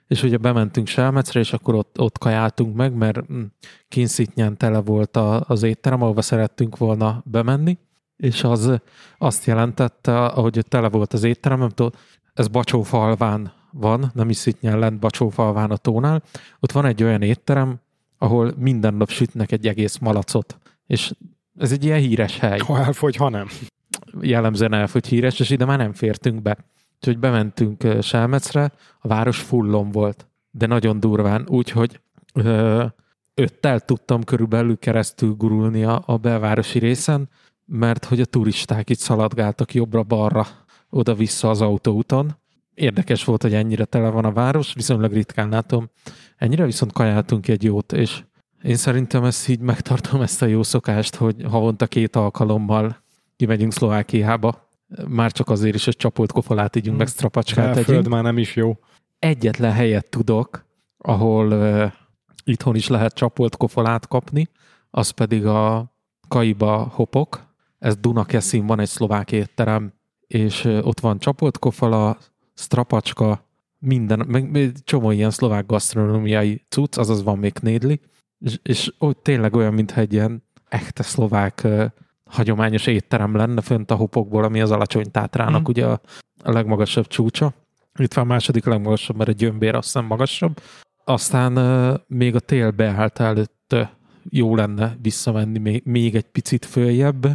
[0.08, 3.42] És ugye bementünk Selmecre, és akkor ott, ott kajáltunk meg, mert hm,
[3.88, 7.78] kínszitnyán tele volt a, az étterem, ahova szerettünk volna bemenni,
[8.18, 8.72] és az
[9.18, 11.92] azt jelentette, ahogy tele volt az étterem, nem tudom,
[12.34, 16.24] ez Bacsófalván van, nem is szitnyán lent Bacsófalván a tónál,
[16.60, 17.80] ott van egy olyan étterem,
[18.18, 21.14] ahol minden nap sütnek egy egész malacot, és
[21.58, 22.60] ez egy ilyen híres hely.
[22.60, 23.48] Ha elfogy, ha nem.
[24.22, 26.58] Jellemzően elfogy híres, és ide már nem fértünk be.
[26.96, 32.00] Úgyhogy bementünk Selmecre, a város fullon volt, de nagyon durván, úgyhogy
[33.34, 37.30] öttel tudtam körülbelül keresztül gurulni a, a belvárosi részen,
[37.66, 40.48] mert hogy a turisták itt szaladgáltak jobbra-balra
[40.90, 42.38] oda-vissza az autóúton.
[42.74, 45.90] Érdekes volt, hogy ennyire tele van a város, viszonylag ritkán látom.
[46.38, 48.24] Ennyire viszont kajáltunk egy jót, és
[48.64, 53.04] én szerintem ezt így megtartom ezt a jó szokást, hogy havonta két alkalommal
[53.36, 54.65] kimegyünk Szlovákiába,
[55.08, 58.08] már csak azért is, hogy csapolt kofolát ígyunk, meg strapacskát tegyünk.
[58.08, 58.78] már nem is jó.
[59.20, 60.66] Egyetlen helyet tudok,
[60.98, 61.92] ahol uh,
[62.44, 64.50] itthon is lehet csapolt kofolát kapni,
[64.90, 65.94] az pedig a
[66.28, 67.54] Kaiba Hopok.
[67.80, 69.94] Ez Dunakeszin van egy szlovák étterem,
[70.28, 72.18] és uh, ott van csapolt kofola,
[72.54, 73.44] strapacska,
[73.80, 78.02] minden, meg, meg csomó ilyen szlovák gasztronómiai cucc, azaz van még knédli,
[78.40, 81.86] és, és ott tényleg olyan, mintha egy ilyen echte szlovák uh,
[82.30, 85.66] hagyományos étterem lenne fönt a hopokból, ami az alacsony tátrának mm.
[85.66, 86.02] ugye a,
[86.44, 87.54] a legmagasabb csúcsa.
[88.00, 90.62] Itt van a második legmagasabb, mert a gyömbér azt hiszem magasabb.
[91.04, 93.88] Aztán uh, még a tél beállt előtt uh,
[94.30, 97.28] jó lenne visszamenni még, még egy picit följebb,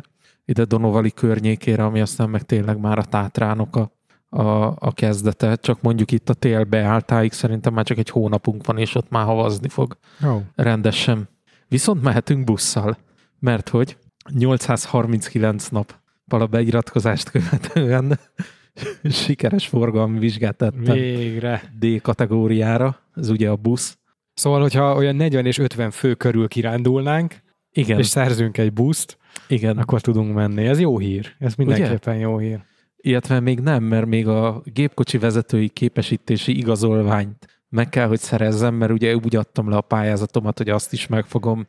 [0.44, 3.92] ide Donovali környékére, ami aztán meg tényleg már a tátrának a,
[4.28, 8.78] a, a kezdete, csak mondjuk itt a tél beálltáig szerintem már csak egy hónapunk van,
[8.78, 10.42] és ott már havazni fog oh.
[10.54, 11.28] rendesen.
[11.68, 12.96] Viszont mehetünk busszal,
[13.38, 13.96] mert hogy
[14.34, 18.18] 839 nap vala beiratkozást követően
[19.24, 20.94] sikeres forgalmi vizsgát tettem.
[20.94, 21.62] Végre.
[21.78, 23.98] D kategóriára, ez ugye a busz.
[24.34, 27.34] Szóval, hogyha olyan 40 és 50 fő körül kirándulnánk,
[27.72, 27.98] Igen.
[27.98, 29.78] és szerzünk egy buszt, Igen.
[29.78, 30.66] akkor tudunk menni.
[30.66, 31.34] Ez jó hír.
[31.38, 32.22] Ez mindenképpen ugye?
[32.22, 32.62] jó hír.
[32.96, 38.92] Illetve még nem, mert még a gépkocsi vezetői képesítési igazolványt meg kell, hogy szerezzem, mert
[38.92, 41.66] ugye úgy adtam le a pályázatomat, hogy azt is meg fogom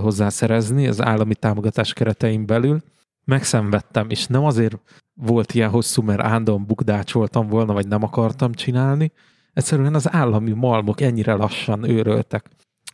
[0.00, 2.82] hozzászerezni az állami támogatás keretein belül.
[3.24, 4.78] Megszenvedtem, és nem azért
[5.14, 9.12] volt ilyen hosszú, mert állandóan bukdácsoltam volna, vagy nem akartam csinálni.
[9.52, 12.48] Egyszerűen az állami malmok ennyire lassan őröltek.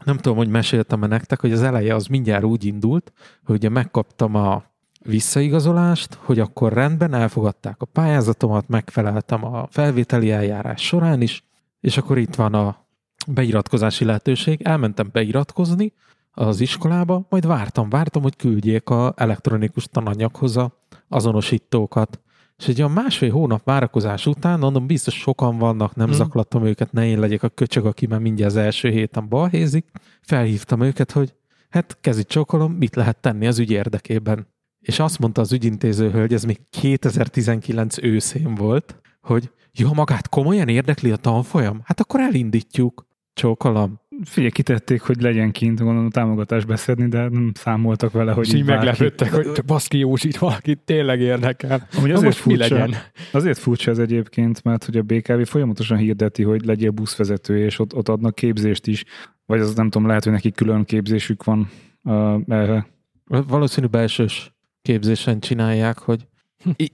[0.05, 3.13] Nem tudom, hogy meséltem-e nektek, hogy az eleje az mindjárt úgy indult,
[3.45, 4.65] hogy ugye megkaptam a
[5.05, 11.45] visszaigazolást, hogy akkor rendben elfogadták a pályázatomat, megfeleltem a felvételi eljárás során is,
[11.81, 12.87] és akkor itt van a
[13.27, 14.63] beiratkozási lehetőség.
[14.63, 15.93] Elmentem beiratkozni,
[16.39, 20.73] az iskolába, majd vártam, vártam, hogy küldjék a elektronikus tananyaghoz a
[21.09, 22.21] azonosítókat.
[22.59, 26.17] És egy olyan másfél hónap várakozás után, mondom, biztos sokan vannak, nem hmm.
[26.17, 29.87] zaklatom őket, ne én legyek a köcsög, aki már mindjárt az első héten balhézik.
[30.21, 31.35] Felhívtam őket, hogy
[31.69, 34.47] hát kezit csókolom, mit lehet tenni az ügy érdekében.
[34.81, 40.69] És azt mondta az ügyintéző hölgy, ez még 2019 őszén volt, hogy jó, magát komolyan
[40.69, 41.81] érdekli a tanfolyam?
[41.85, 43.07] Hát akkor elindítjuk.
[43.33, 48.55] Csókolom figyelj, kitették, hogy legyen kint, gondolom támogatást beszedni, de nem számoltak vele, hogy És
[48.55, 51.89] így meglepődtek, hogy baszki Józsit valakit tényleg érdekel.
[51.97, 52.95] Amúgy azért furcsa, legyen?
[53.33, 57.95] Azért furcsa ez egyébként, mert hogy a BKV folyamatosan hirdeti, hogy legyél buszvezető, és ott,
[57.95, 59.05] ott adnak képzést is,
[59.47, 61.71] vagy az nem tudom, lehet, hogy neki külön képzésük van
[62.03, 62.87] uh, erre.
[63.25, 64.53] Valószínű belsős
[64.83, 66.27] képzésen csinálják, hogy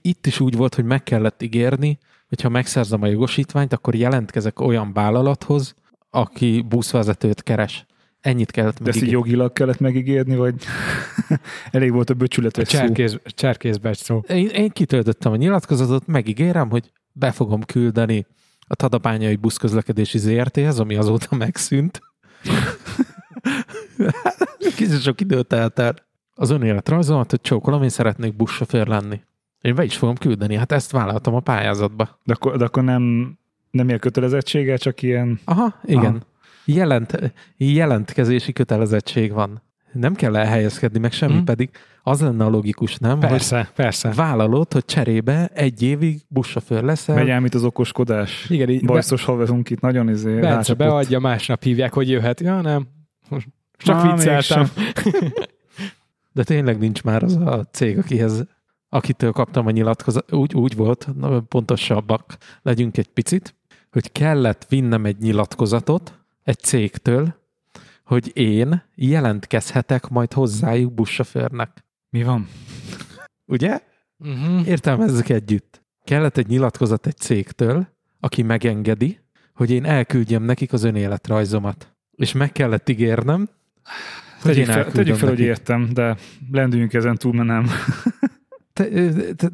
[0.01, 4.93] itt is úgy volt, hogy meg kellett ígérni, hogyha megszerzem a jogosítványt, akkor jelentkezek olyan
[4.93, 5.75] vállalathoz,
[6.15, 7.85] aki buszvezetőt keres.
[8.21, 10.55] Ennyit kellett De ezt így jogilag kellett megígérni, vagy
[11.71, 12.85] elég volt a böcsületes szó?
[13.25, 14.23] Cserkészbecs szó.
[14.27, 18.25] Én, én kitöltöttem a nyilatkozatot, megígérem, hogy be fogom küldeni
[18.67, 22.01] a Tadapányai buszközlekedési ZRT-hez, ami azóta megszűnt.
[24.75, 25.95] Kicsit sok idő telt el.
[26.33, 29.21] Az önéletrajzomat, hogy csókolom, én szeretnék buszsofőr lenni.
[29.61, 32.19] Én be is fogom küldeni, hát ezt vállaltam a pályázatba.
[32.23, 33.37] De akkor, de akkor nem,
[33.75, 35.39] nem ilyen kötelezettsége, csak ilyen...
[35.43, 36.05] Aha, igen.
[36.05, 36.17] Aha.
[36.65, 39.61] Jelent, jelentkezési kötelezettség van.
[39.91, 41.43] Nem kell elhelyezkedni, meg semmi, hmm.
[41.43, 41.69] pedig
[42.03, 43.19] az lenne a logikus, nem?
[43.19, 44.11] Persze, hogy persze.
[44.11, 47.15] Vállalod, hogy cserébe egy évig buszsofőr leszel.
[47.15, 48.49] Megy el, mint az okoskodás.
[48.49, 48.85] Igen, így.
[48.85, 49.31] Bajszos be...
[49.31, 50.39] haverunk itt nagyon izé.
[50.39, 52.39] Bence beadja, másnap hívják, hogy jöhet.
[52.39, 52.87] Ja, nem.
[53.77, 54.67] Csak Na, vicceltem.
[56.33, 58.45] De tényleg nincs már az a cég, akihez,
[58.89, 60.33] akitől kaptam a nyilatkozat.
[60.33, 63.55] Úgy, úgy volt, na, pontosabbak legyünk egy picit,
[63.95, 67.35] hogy kellett vinnem egy nyilatkozatot egy cégtől,
[68.03, 71.85] hogy én jelentkezhetek majd hozzájuk buszsofőrnek.
[72.09, 72.47] Mi van?
[73.45, 73.79] Ugye?
[74.17, 74.67] Uh-huh.
[74.67, 75.81] Értelmezzük együtt.
[76.03, 77.87] Kellett egy nyilatkozat egy cégtől,
[78.19, 79.19] aki megengedi,
[79.53, 81.95] hogy én elküldjem nekik az önéletrajzomat.
[82.15, 83.49] És meg kellett ígérnem,
[84.41, 86.17] Tegyük fel, tegyük fel hogy értem, de
[86.51, 87.69] lendüljünk ezen túl, mert nem.
[88.75, 89.49] Te, te,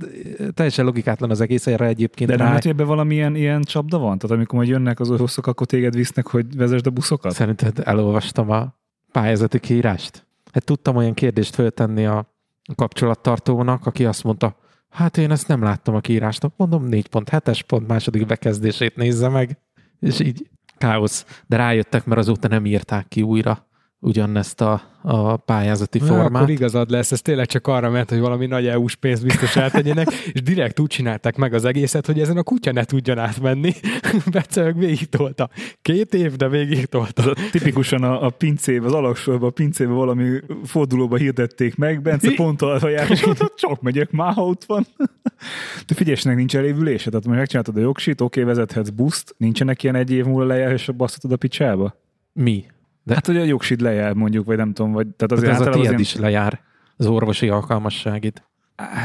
[0.53, 2.29] teljesen logikátlan az egész erre egyébként.
[2.29, 4.17] De nem hogy ebben valamilyen ilyen csapda van?
[4.17, 7.31] Tehát amikor majd jönnek az oroszok, akkor téged visznek, hogy vezesd a buszokat?
[7.31, 8.75] Szerinted elolvastam a
[9.12, 10.25] pályázati kiírást?
[10.51, 12.36] Hát tudtam olyan kérdést föltenni a
[12.75, 14.55] kapcsolattartónak, aki azt mondta,
[14.89, 19.57] hát én ezt nem láttam a kiírásnak, mondom 4.7-es pont második bekezdését nézze meg,
[19.99, 21.41] és így káosz.
[21.47, 23.69] De rájöttek, mert azóta nem írták ki újra
[24.02, 26.36] ugyanezt a, a pályázati Na, formát.
[26.36, 30.08] Akkor igazad lesz, ez tényleg csak arra ment, hogy valami nagy EU-s pénzt biztos eltegyenek,
[30.32, 33.74] és direkt úgy csinálták meg az egészet, hogy ezen a kutya ne tudjon átmenni.
[34.32, 35.50] Bece végig tolta.
[35.82, 37.24] Két év, de végig tolta.
[37.24, 42.62] Az tipikusan a, a pincébe, az alaksorban a pincébe valami fordulóba hirdették meg, Bence pont
[42.62, 44.88] arra jár, és csak megyek, már ott van.
[45.86, 49.96] Te figyelj, nincs elévülése, tehát most megcsináltad a jogsit, oké, okay, vezethetsz buszt, nincsenek ilyen
[49.96, 51.96] egy év múlva lejár, és basztatod a picsába?
[52.34, 52.66] Mi?
[53.04, 55.08] De hát, hogy a jogsid lejár mondjuk, vagy nem tudom, vagy...
[55.08, 56.00] Tehát azért hát ez a tiéd azért...
[56.00, 56.62] is lejár,
[56.98, 58.44] az orvosi alkalmasságid.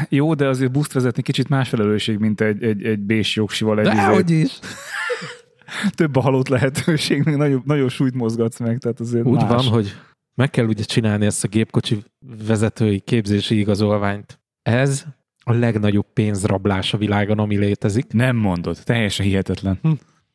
[0.09, 3.79] Jó, de azért buszt vezetni kicsit más felelősség, mint egy, egy, egy bés jogsival.
[3.79, 4.59] Egy de izé- hogy is!
[5.97, 9.49] Több a halott lehetőség, még nagyobb, nagyobb súlyt mozgatsz meg, tehát azért Úgy más.
[9.49, 9.97] van, hogy
[10.35, 12.05] meg kell ugye csinálni ezt a gépkocsi
[12.47, 14.41] vezetői képzési igazolványt.
[14.63, 15.05] Ez
[15.45, 18.13] a legnagyobb pénzrablás a világon, ami létezik.
[18.13, 19.79] Nem mondod, teljesen hihetetlen.
[19.83, 19.91] Hm.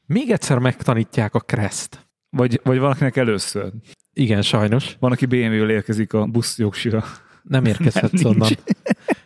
[0.05, 2.09] Még egyszer megtanítják a kreszt.
[2.37, 3.71] Vagy, vagy valakinek először.
[4.13, 4.95] Igen, sajnos.
[4.99, 7.03] Van, aki BMW-vel érkezik a busz jogsira.
[7.43, 8.49] Nem érkezhet onnan.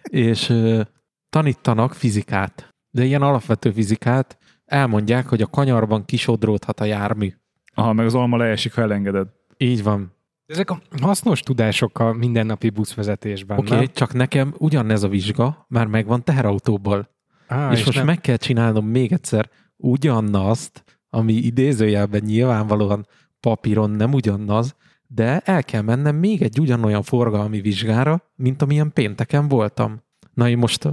[0.03, 0.81] És uh,
[1.29, 2.69] tanítanak fizikát.
[2.91, 7.33] De ilyen alapvető fizikát elmondják, hogy a kanyarban kisodródhat a jármű.
[7.73, 9.27] Aha, meg az alma leesik, ha elengeded.
[9.57, 10.13] Így van.
[10.45, 15.87] Ezek a hasznos tudások a mindennapi buszvezetésben, Oké, okay, csak nekem ugyanez a vizsga már
[15.87, 17.09] megvan teherautóból.
[17.47, 18.05] Á, és, és most nem...
[18.05, 20.83] meg kell csinálnom még egyszer ugyanazt,
[21.15, 23.07] ami idézőjelben nyilvánvalóan
[23.39, 24.75] papíron nem ugyanaz,
[25.07, 30.01] de el kell mennem még egy ugyanolyan forgalmi vizsgára, mint amilyen pénteken voltam.
[30.33, 30.87] Na én most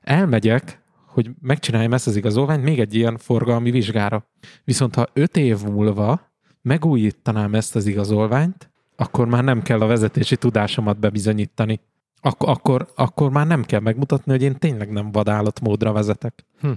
[0.00, 4.26] elmegyek, hogy megcsináljam ezt az igazolványt még egy ilyen forgalmi vizsgára.
[4.64, 6.20] Viszont ha öt év múlva
[6.62, 11.80] megújítanám ezt az igazolványt, akkor már nem kell a vezetési tudásomat bebizonyítani.
[12.20, 16.44] Ak- akkor, akkor már nem kell megmutatni, hogy én tényleg nem vadállatmódra vezetek.
[16.60, 16.70] Hm.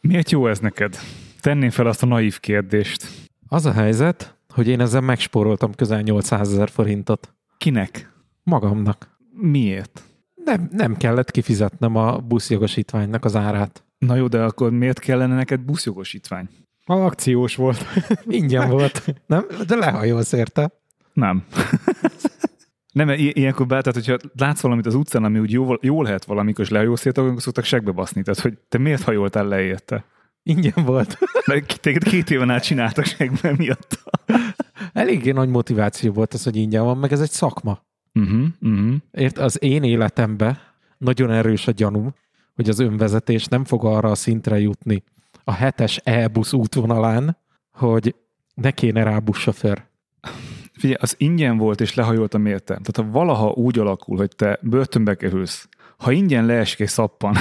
[0.00, 0.98] Miért jó ez neked?
[1.42, 3.08] Tenném fel azt a naív kérdést.
[3.48, 7.34] Az a helyzet, hogy én ezzel megspóroltam közel 800 ezer forintot.
[7.58, 8.12] Kinek?
[8.42, 9.18] Magamnak.
[9.32, 10.02] Miért?
[10.44, 13.84] Nem, nem kellett kifizetnem a buszjogosítványnak az árát.
[13.98, 16.48] Na jó, de akkor miért kellene neked buszjogosítvány?
[16.84, 17.84] A akciós volt.
[18.26, 19.14] Ingyen volt.
[19.26, 19.46] Nem?
[19.66, 20.70] De lehajolsz érte?
[21.12, 21.44] Nem.
[22.92, 26.64] Nem, ilyenkor be, tehát hogyha látsz valamit az utcán, ami úgy jó, jó lehet valamikor,
[26.64, 28.22] és lehajolsz érte, akkor szoktak segbe baszni.
[28.22, 30.04] Tehát, hogy te miért hajoltál le érte?
[30.42, 31.18] Ingyen volt.
[31.46, 34.02] Mert téged két éven át csináltak segben miatt.
[34.92, 37.82] Eléggé nagy motiváció volt az, hogy ingyen van, meg ez egy szakma.
[38.14, 38.94] Uh-huh, uh-huh.
[39.12, 40.58] Ért, az én életemben
[40.98, 42.14] nagyon erős a gyanúm,
[42.54, 45.02] hogy az önvezetés nem fog arra a szintre jutni
[45.44, 47.38] a hetes e-busz útvonalán,
[47.72, 48.14] hogy
[48.54, 49.82] ne kéne rá buszsofőr.
[50.72, 52.64] Figyelj, az ingyen volt és lehajoltam érte.
[52.64, 57.36] Tehát ha valaha úgy alakul, hogy te börtönbe kerülsz, ha ingyen leesik egy szappan,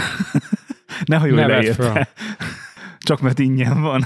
[1.06, 2.10] ne hajolj le érte.
[3.06, 4.02] Csak mert ingyen van.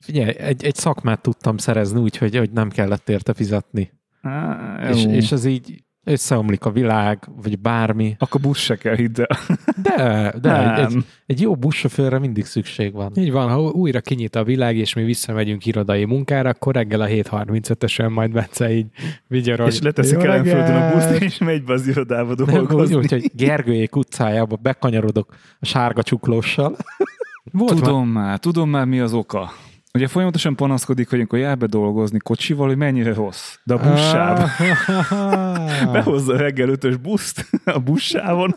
[0.00, 3.92] Figyelj, egy, egy szakmát tudtam szerezni úgy, hogy, hogy nem kellett érte fizetni.
[4.22, 8.16] Á, és, és ez így összeomlik a világ, vagy bármi.
[8.18, 9.38] Akkor busz se kell, hidd el.
[9.82, 13.12] De, de egy, egy, egy jó buszsofőrre mindig szükség van.
[13.14, 17.06] Így van, ha újra kinyit a világ, és mi visszamegyünk irodai munkára, akkor reggel a
[17.06, 18.86] 7.35-ösen majd Bence így
[19.26, 19.66] vigyorog.
[19.66, 22.94] És leteszik el földön a buszt, és megy be az irodába dolgozni.
[22.94, 26.76] Úgy, hogy Gergőjék utcájába bekanyarodok a sárga csuklóssal.
[27.52, 29.52] Volt tudom már, már, tudom már mi az oka.
[29.94, 33.54] Ugye folyamatosan panaszkodik, hogy amikor jár be dolgozni kocsival, hogy mennyire rossz.
[33.64, 34.48] De a buszsáv.
[35.92, 38.56] Behozza reggel ötös buszt a buszsávon.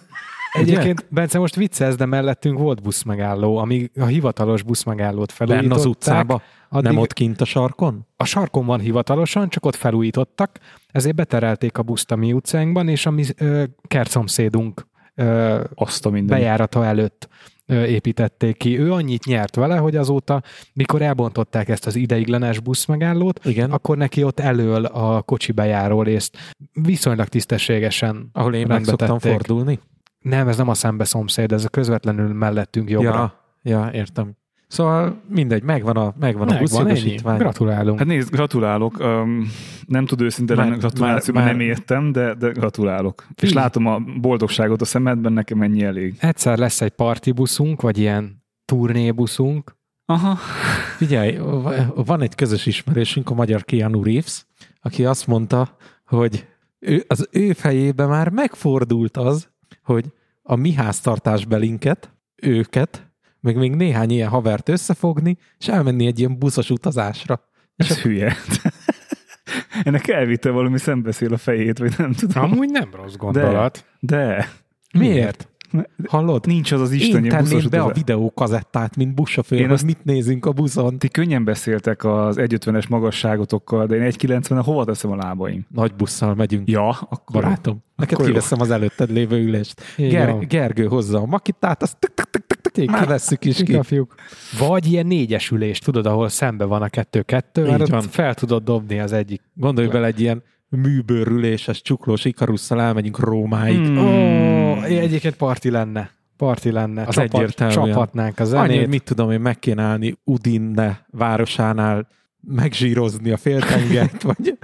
[0.52, 5.70] Egyébként, Bence, most viccez, de mellettünk volt buszmegálló, ami a hivatalos buszmegállót felújították.
[5.70, 6.42] Benne az utcába?
[6.70, 8.08] Addig nem ott kint a sarkon?
[8.18, 13.06] A sarkon van hivatalosan, csak ott felújítottak, ezért beterelték a buszt a mi utcánkban, és
[13.06, 17.30] a mi ö, kertszomszédunk ö, Azt a bejárata előtt
[17.68, 18.80] építették ki.
[18.80, 20.42] Ő annyit nyert vele, hogy azóta,
[20.74, 23.72] mikor elbontották ezt az ideiglenes buszmegállót, Igen.
[23.72, 26.38] akkor neki ott elől a kocsi bejáró részt
[26.74, 29.80] viszonylag tisztességesen Ahol én meg szoktam fordulni?
[30.20, 33.40] Nem, ez nem a szembe szomszéd, ez a közvetlenül mellettünk jobbra.
[33.62, 34.36] Ja, ja értem.
[34.74, 37.38] Szóval mindegy, megvan a, megvan a buszjogosítvány.
[37.38, 37.98] Gratulálunk.
[37.98, 39.00] Hát nézd, gratulálok.
[39.00, 39.52] Um,
[39.86, 43.26] nem tud őszinte lenni gratuláció, mert nem értem, de, de gratulálok.
[43.36, 43.46] Fí.
[43.46, 46.16] És látom a boldogságot a szemedben, nekem ennyi elég.
[46.20, 49.76] Egyszer lesz egy partibuszunk, vagy ilyen turnébuszunk.
[50.06, 50.36] Aha.
[50.98, 51.38] Figyelj,
[51.96, 54.46] van egy közös ismerésünk, a magyar Keanu Reeves,
[54.82, 56.48] aki azt mondta, hogy
[56.80, 59.50] ő, az ő fejében már megfordult az,
[59.84, 60.06] hogy
[60.42, 63.13] a mi háztartásbelinket, őket
[63.44, 67.42] meg még néhány ilyen havert összefogni, és elmenni egy ilyen buszos utazásra.
[67.76, 68.36] Ez és hülye.
[69.84, 72.44] Ennek elvitte valami szembeszél a fejét, vagy nem tudom.
[72.44, 73.86] Amúgy nem rossz gondolat.
[74.00, 74.18] De.
[74.18, 74.50] de.
[75.00, 75.48] Miért?
[76.08, 76.46] Hallod?
[76.46, 80.46] Nincs az az Isten, Én tenném be a videókazettát, mint buszsofőr, Én azt, mit nézünk
[80.46, 80.98] a buszon.
[80.98, 85.66] Ti könnyen beszéltek az 1.50-es magasságotokkal, de én 1.90 hova teszem a lábaim?
[85.70, 86.70] Nagy busszal megyünk.
[86.70, 87.42] Ja, akkor...
[87.42, 88.64] Barátom, neked akkor kiveszem jó.
[88.64, 89.82] az előtted lévő ülést.
[89.98, 93.80] Ger- Gergő hozza a makitát, azt tuk, tuk, tuk, tuk, tuk, már vesszük is ki.
[93.84, 94.16] Fiúk.
[94.60, 99.42] Vagy ilyen négyesülés, tudod, ahol szembe van a kettő-kettő, mert fel tudod dobni az egyik.
[99.54, 103.78] Gondolj bele egy ilyen műbőrüléses, csuklós ikarusszal elmegyünk Rómáig.
[103.78, 103.98] Hmm.
[103.98, 106.12] Oh, egyébként parti lenne.
[106.38, 107.04] Parti lenne.
[107.04, 107.86] Az Csapat, egyértelműen.
[107.86, 108.78] Csaphatnánk a zenét.
[108.78, 112.08] Annyi, mit tudom én, meg kéne állni Udinne városánál
[112.48, 114.58] megzsírozni a féltengert, vagy...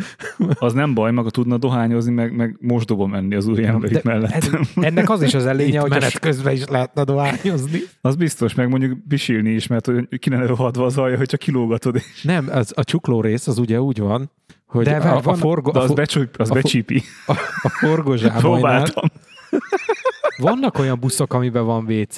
[0.59, 3.67] Az nem baj, maga tudna dohányozni, meg, meg mosdóba menni az új
[4.03, 4.31] mellett.
[4.31, 6.19] Ez, ennek az is az előnye, hogy menet a...
[6.19, 7.79] közben is lehetne dohányozni.
[8.01, 12.01] Az biztos, meg mondjuk bisilni is, mert hogy ki ne rohadva az alja, hogyha kilógatod.
[12.23, 14.31] Nem, az, a csukló rész az ugye úgy van,
[14.65, 17.01] hogy de a, a, forgo, de az, becsúj, az a, becsípi.
[17.25, 18.85] A, a forgozsábolynál...
[20.37, 22.17] Vannak olyan buszok, amiben van WC.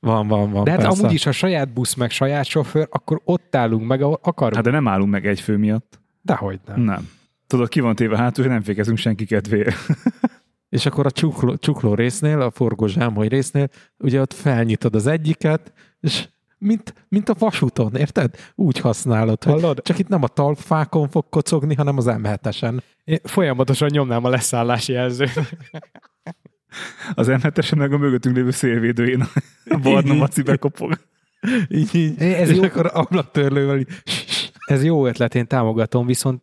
[0.00, 0.64] Van, van, van.
[0.64, 1.00] De hát persze.
[1.00, 4.54] amúgy is, a saját busz, meg saját sofőr, akkor ott állunk meg, ahol akarunk.
[4.54, 6.00] Hát de nem állunk meg egy fő miatt.
[6.22, 6.80] Dehogy nem.
[6.80, 7.10] Nem.
[7.46, 9.76] Tudod, ki van téve hátul, hogy nem fékezünk senki kedvéért.
[10.68, 13.68] És akkor a csukló, csukló résznél, a forgózsámoly résznél,
[13.98, 18.34] ugye ott felnyitod az egyiket, és mint, mint a vasúton, érted?
[18.54, 19.82] Úgy használod, hogy Hallod?
[19.82, 22.80] csak itt nem a talpfákon fog kocogni, hanem az M7-esen.
[23.04, 25.40] Én folyamatosan nyomnám a leszállási jelzőt.
[27.14, 29.26] Az M7-esen meg a mögöttünk lévő szélvédőjén
[29.64, 30.98] a barna maci bekopog.
[31.68, 32.22] Így, így.
[32.22, 33.88] Ez jó, akkor ablaktörlővel így.
[34.68, 36.42] Ez jó ötlet, én támogatom, viszont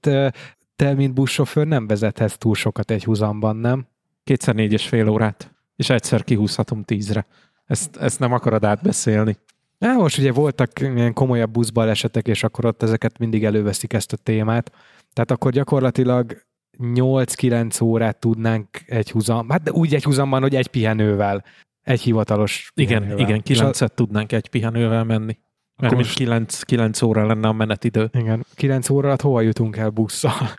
[0.76, 3.88] te, mint buszsofőr nem vezethetsz túl sokat egy húzamban, nem?
[4.24, 7.26] Kétszer négy és fél órát, és egyszer kihúzhatom tízre.
[7.66, 9.38] Ezt, ezt nem akarod átbeszélni.
[9.80, 14.18] Ja, most ugye voltak ilyen komolyabb buszbalesetek, és akkor ott ezeket mindig előveszik ezt a
[14.18, 14.72] témát.
[15.14, 16.44] Tehát akkor gyakorlatilag
[16.80, 21.44] 8-9 órát tudnánk egy húzam, hát de úgy egy húzamban, hogy egy pihenővel,
[21.82, 23.28] egy hivatalos Igen, pihenővel.
[23.28, 23.88] igen, 9 a...
[23.88, 25.38] tudnánk egy pihenővel menni.
[25.78, 28.10] Mert most 9, 9 óra lenne a menetidő.
[28.14, 30.50] Igen, 9 óra alatt hova jutunk el busszal?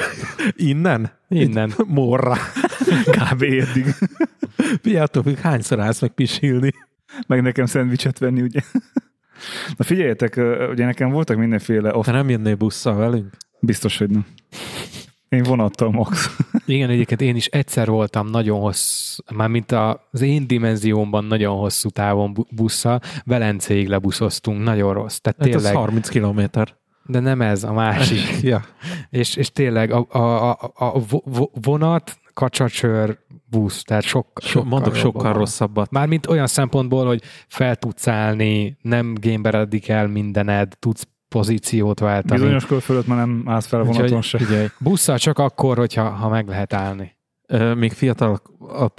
[0.56, 1.10] Innen?
[1.28, 1.72] Innen.
[1.86, 2.36] Morra.
[3.16, 3.42] Kb.
[3.42, 3.86] eddig.
[4.82, 6.72] Piától függ, hányszor állsz meg pisilni?
[7.26, 8.60] meg nekem szendvicset venni, ugye.
[9.76, 10.36] Na figyeljetek,
[10.70, 11.96] ugye nekem voltak mindenféle...
[11.96, 12.04] Off...
[12.04, 13.36] Te nem jönnél busszal velünk?
[13.60, 14.26] Biztos, hogy nem.
[15.32, 16.36] Én vonattal max.
[16.66, 19.72] Igen, egyébként én is egyszer voltam nagyon hosszú, mint
[20.10, 25.18] az én dimenziómban nagyon hosszú távon busszal, Velencéig lebuszoztunk, nagyon rossz.
[25.18, 26.74] Tehát hát tényleg, 30 kilométer.
[27.06, 28.40] De nem ez, a másik.
[28.50, 28.64] ja.
[29.10, 31.00] és, és tényleg a, a, a, a
[31.62, 33.18] vonat, kacsacsőr,
[33.50, 35.90] busz, tehát sok, sokkal, mondok sokkal rosszabbat.
[35.90, 42.40] Mármint olyan szempontból, hogy fel tudsz állni, nem gémberedik el mindened, tudsz pozíciót váltani.
[42.40, 44.38] Bizonyos kör fölött már nem állsz fel vonaton se.
[44.38, 47.16] Figyelj, busszal csak akkor, hogyha ha meg lehet állni.
[47.74, 48.42] Még fiatal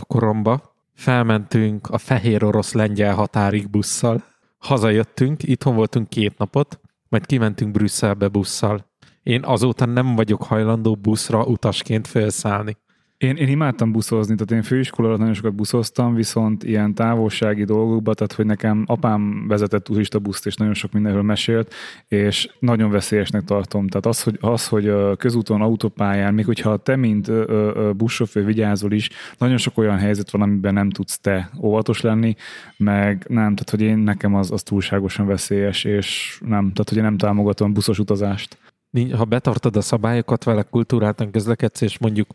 [0.08, 4.24] koromba felmentünk a fehér orosz lengyel határig busszal.
[4.58, 6.80] Hazajöttünk, itthon voltunk két napot,
[7.10, 8.92] majd kimentünk Brüsszelbe busszal.
[9.24, 12.78] Én azóta nem vagyok hajlandó buszra utasként felszállni.
[13.24, 18.14] Én, én imádtam buszozni, tehát én főiskola alatt nagyon sokat buszoztam, viszont ilyen távolsági dolgokba,
[18.14, 21.74] tehát hogy nekem apám vezetett turista buszt, és nagyon sok mindenről mesélt,
[22.08, 23.88] és nagyon veszélyesnek tartom.
[23.88, 27.32] Tehát az, hogy, az, hogy közúton, autópályán, még hogyha te, mint
[27.98, 32.36] buszsofőr vigyázol is, nagyon sok olyan helyzet van, amiben nem tudsz te óvatos lenni,
[32.78, 37.04] meg nem, tehát hogy én nekem az, az túlságosan veszélyes, és nem, tehát hogy én
[37.04, 38.58] nem támogatom buszos utazást.
[39.12, 42.28] Ha betartod a szabályokat, vele kultúráltan közlekedsz, és mondjuk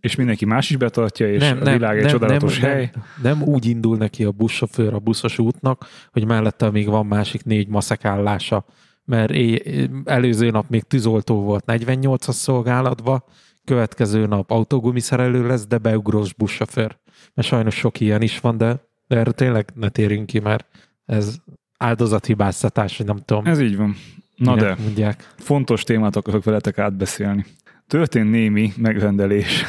[0.00, 2.90] és mindenki más is betartja, és nem, a világ egy nem, csodálatos nem, hely.
[2.94, 7.44] Nem, nem úgy indul neki a buszsofőr a buszos útnak, hogy mellette még van másik
[7.44, 8.64] négy maszekállása,
[9.04, 9.62] mert é,
[10.04, 13.24] előző nap még tűzoltó volt 48-as szolgálatba,
[13.64, 16.98] következő nap autógumiszerelő lesz, de beugrós buszsofőr.
[17.34, 20.66] Mert sajnos sok ilyen is van, de, de erre tényleg ne térjünk ki, mert
[21.06, 21.36] ez
[21.78, 23.46] áldozathibáztatás, vagy nem tudom.
[23.46, 23.96] Ez így van.
[24.36, 25.32] Na de, mondják.
[25.36, 27.44] fontos témát akarok veletek átbeszélni.
[27.88, 29.64] Történt némi megrendelés.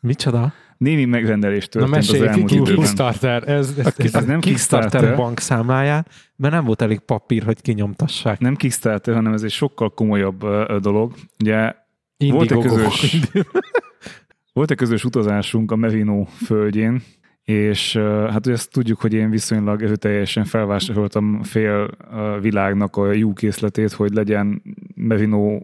[0.00, 0.52] Micsoda?
[0.76, 2.74] Némi megrendelés történt Na, az elmúlt ki, időben.
[2.74, 3.48] Kickstarter.
[3.48, 6.06] Ez, ez, ez, ez nem Kickstarter, Kickstarter bankszámláján,
[6.36, 8.38] mert nem volt elég papír, hogy kinyomtassák.
[8.38, 11.12] Nem Kickstarter, hanem ez egy sokkal komolyabb uh, dolog.
[11.38, 11.74] Ugye
[12.16, 13.16] volt egy közös,
[14.52, 17.02] volt egy közös utazásunk a Merino földjén,
[17.44, 21.90] és hát ugye ezt tudjuk, hogy én viszonylag erőteljesen felvásároltam fél
[22.40, 24.62] világnak a jó készletét, hogy legyen
[24.94, 25.58] Merino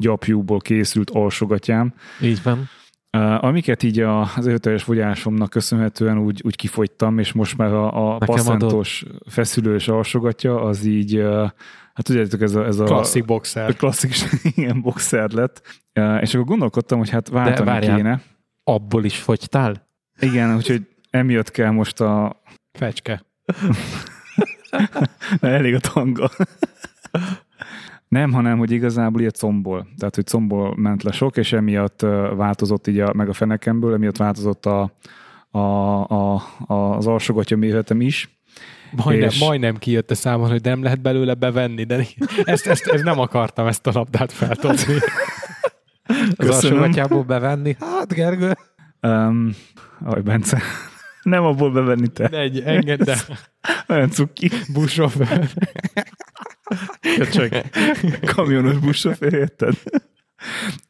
[0.00, 1.94] gyapjúból készült alsogatjám.
[2.20, 2.68] Így van.
[3.16, 8.18] Uh, amiket így az erőteljes fogyásomnak köszönhetően úgy, úgy kifogytam, és most már a, a
[8.18, 11.50] passzentos feszülős alsogatja, az így, uh,
[11.94, 13.68] hát tudjátok, ez a, ez a klasszik boxer.
[13.68, 14.14] A klasszik
[14.56, 15.82] ilyen boxer lett.
[16.00, 18.22] Uh, és akkor gondolkodtam, hogy hát váltani várjál, kéne.
[18.64, 19.88] abból is fogytál?
[20.20, 22.42] Igen, úgyhogy emiatt kell most a...
[22.72, 23.24] Fecske.
[25.40, 26.30] elég a tanga.
[28.14, 29.86] Nem, hanem, hogy igazából ilyen combból.
[29.98, 32.00] Tehát, hogy combból ment le sok, és emiatt
[32.36, 34.92] változott így a, meg a fenekemből, emiatt változott a,
[35.50, 38.38] a, a, az alsogatja méretem is.
[39.04, 39.38] Majdnem, és...
[39.38, 42.06] majdnem kijött a számon, hogy nem lehet belőle bevenni, de
[42.44, 44.78] ezt, ezt, ezt nem akartam ezt a labdát feltolni.
[46.36, 47.76] Az alsogatjából bevenni?
[47.80, 48.56] Hát, Gergő.
[49.02, 49.54] Um,
[50.04, 50.62] aj, Bence.
[51.22, 52.28] Nem abból bevenni te.
[52.30, 53.18] Ne, egy, engedd el.
[53.88, 54.50] Olyan cuki.
[54.72, 55.48] Buszsofőr.
[57.32, 57.52] Csak
[58.34, 59.74] kamionos buszsofőr, érted?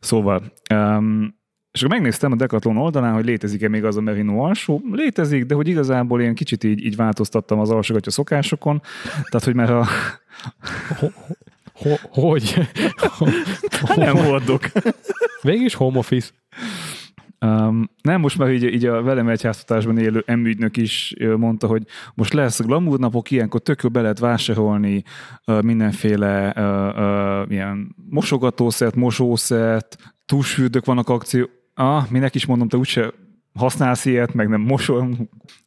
[0.00, 1.42] Szóval, um,
[1.74, 4.82] és akkor megnéztem a Decathlon oldalán, hogy létezik-e még az a Merino alsó.
[4.92, 8.82] Létezik, de hogy igazából én kicsit így, így változtattam az alsógatja szokásokon.
[9.12, 9.86] Tehát, hogy már a...
[12.10, 12.68] Hogy?
[13.96, 14.62] Nem hordok.
[15.42, 16.30] Végig home office.
[17.44, 21.82] Um, nem, most már így, így a velem egyháztatásban élő emügynök is mondta, hogy
[22.14, 25.02] most lesz glamour napok, ilyenkor tök be lehet vásárolni
[25.46, 31.48] uh, mindenféle uh, uh, ilyen mosogatószert, mosószert, tusfürdők vannak akció.
[31.74, 33.12] Ah, minek is mondom, te úgyse
[33.54, 35.08] használsz ilyet, meg nem mosol.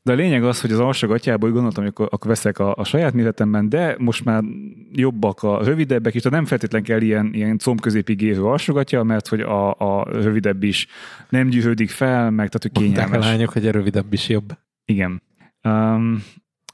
[0.03, 3.13] De a lényeg az, hogy az alsógatjából gondoltam, hogy akkor, akkor veszek a, a saját
[3.13, 4.43] méretemben, de most már
[4.91, 9.73] jobbak a rövidebbek tehát nem feltétlen kell ilyen, ilyen combközépig érő alsógatja, mert hogy a,
[9.73, 10.88] a rövidebb is
[11.29, 12.99] nem gyűrődik fel, meg tehát hogy kényelmes.
[12.99, 14.57] Mondták a lányok, hogy a rövidebb is jobb.
[14.85, 15.21] Igen.
[15.63, 16.23] Um,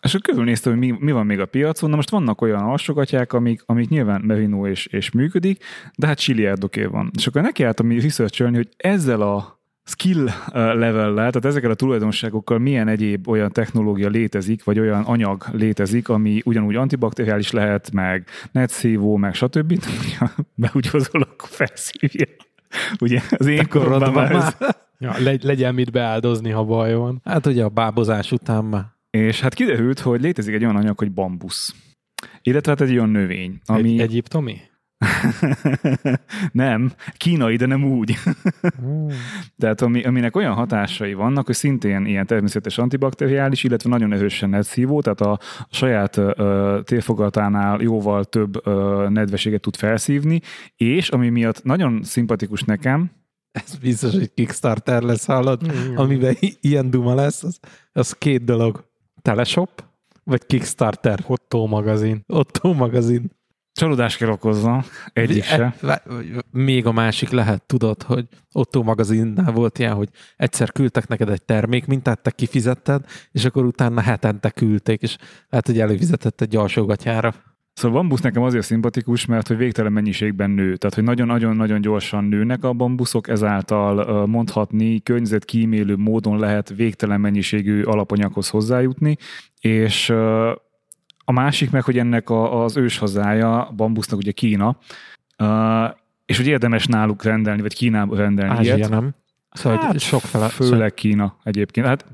[0.01, 1.89] és akkor körülnéztem, hogy mi, mi van még a piacon.
[1.89, 5.64] Na most vannak olyan alsogatják, amik, amik nyilván merino és, és működik,
[5.95, 7.11] de hát csiliárdoké van.
[7.18, 13.28] És akkor nekiálltam research hogy ezzel a skill level tehát ezekkel a tulajdonságokkal milyen egyéb
[13.28, 19.84] olyan technológia létezik, vagy olyan anyag létezik, ami ugyanúgy antibakteriális lehet, meg netszívó, meg stb.
[20.56, 22.26] Be úgy hozol, akkor felszívja.
[23.00, 24.58] Ugye az én koromban már ez...
[25.00, 27.22] Ja, legyen mit beáldozni, ha baj van.
[27.24, 28.86] Hát ugye a bábozás után már.
[29.10, 31.76] És hát kiderült, hogy létezik egy olyan anyag, hogy bambusz.
[32.42, 33.92] Illetve hát egy olyan növény, ami...
[33.94, 34.62] Egy, egyiptomi?
[36.51, 38.16] nem, kínai, de nem úgy.
[38.80, 39.08] Hmm.
[39.60, 45.01] Tehát ami, aminek olyan hatásai vannak, hogy szintén ilyen természetes antibakteriális, illetve nagyon erősen nedszívó,
[45.01, 50.41] tehát a, a saját uh, térfogatánál jóval több uh, nedveséget tud felszívni,
[50.76, 53.12] és ami miatt nagyon szimpatikus nekem,
[53.54, 55.68] ez biztos, hogy Kickstarter lesz, hallod?
[55.68, 55.97] Mm.
[55.97, 57.60] Amiben ilyen duma lesz, az,
[57.91, 58.91] az két dolog.
[59.22, 59.84] Teleshop,
[60.24, 61.20] vagy Kickstarter?
[61.28, 62.24] Otto magazin.
[62.28, 63.32] Otto magazin.
[63.74, 65.76] Csalódást kell okozza, egy is se.
[66.52, 71.44] Még a másik lehet, tudod, hogy Otto magazinnál volt ilyen, hogy egyszer küldtek neked egy
[71.44, 75.18] termék mintát, te kifizetted, és akkor utána hetente küldték, és
[75.50, 77.34] lehet, hogy előfizetett egy alsógatyára.
[77.74, 80.76] Szóval a bambusz nekem azért szimpatikus, mert hogy végtelen mennyiségben nő.
[80.76, 88.50] Tehát, hogy nagyon-nagyon-nagyon gyorsan nőnek a bambuszok, ezáltal mondhatni környezetkímélő módon lehet végtelen mennyiségű alapanyaghoz
[88.50, 89.18] hozzájutni,
[89.60, 90.14] és
[91.26, 94.78] a másik meg, hogy ennek a, az őshazája, bambusznak ugye Kína,
[95.38, 95.96] uh,
[96.26, 98.90] és hogy érdemes náluk rendelni, vagy Kínába rendelni Ázsia ilyet.
[98.90, 99.16] nem.
[99.50, 101.88] Szóval hát, sok fele, főleg Kína egyébként.
[101.88, 102.06] Hát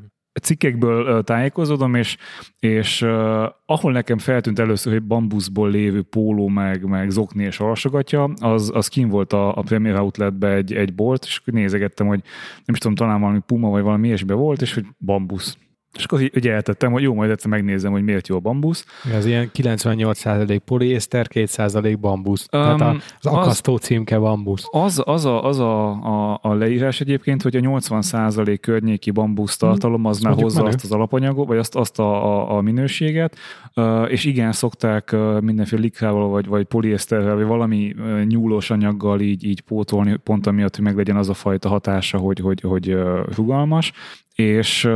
[0.42, 2.18] cikkekből tájékozódom, és,
[2.60, 8.24] és uh, ahol nekem feltűnt először, hogy bambuszból lévő póló, meg, meg zokni és alsogatja,
[8.24, 12.22] az, az kim volt a, a Premier Outletbe egy, egy bolt, és nézegettem, hogy
[12.66, 15.58] nem is tudom, talán valami Puma, vagy valami ilyesbe volt, és hogy bambusz.
[16.00, 18.86] És akkor így eltettem, hogy jó, majd egyszer megnézem, hogy miért jó a bambusz.
[19.14, 22.48] Ez ilyen 98% poliészter, 2% bambusz.
[22.52, 24.64] Um, Tehát az akasztó az, címke bambusz.
[24.72, 30.06] Az, az, a, az a, a, a leírás egyébként, hogy a 80% környéki bambusz tartalom
[30.06, 30.74] az már hozza menő.
[30.76, 33.38] azt az alapanyagot, vagy azt, azt a, a, a minőséget,
[33.76, 37.96] uh, és igen, szokták mindenféle likrával, vagy, vagy poliészterrel, vagy valami
[38.28, 42.62] nyúlós anyaggal így, így pótolni, pont amiatt, hogy meglegyen az a fajta hatása, hogy, hogy,
[42.62, 43.92] hogy uh, rugalmas,
[44.36, 44.90] és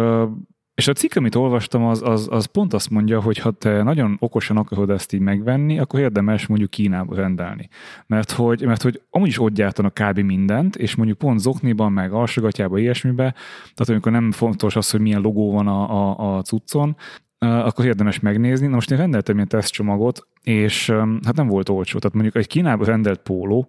[0.76, 4.18] és a cikk, amit olvastam, az, az, az pont azt mondja, hogy ha te nagyon
[4.20, 7.70] okosan akarod ezt így megvenni, akkor érdemes mondjuk Kínába rendelni.
[8.08, 10.20] Mert hogy, mert hogy amúgy is ott gyártanak kb.
[10.20, 15.22] mindent, és mondjuk pont zokniban, meg alsogatjában, ilyesmibe, tehát amikor nem fontos az, hogy milyen
[15.22, 16.96] logó van a, a, a cuccon,
[17.38, 18.68] akkor érdemes megnézni.
[18.68, 20.90] Na most én rendeltem ilyen tesztcsomagot, és
[21.26, 22.00] hát nem volt olcsó.
[22.00, 23.68] Tehát mondjuk egy Kínába rendelt póló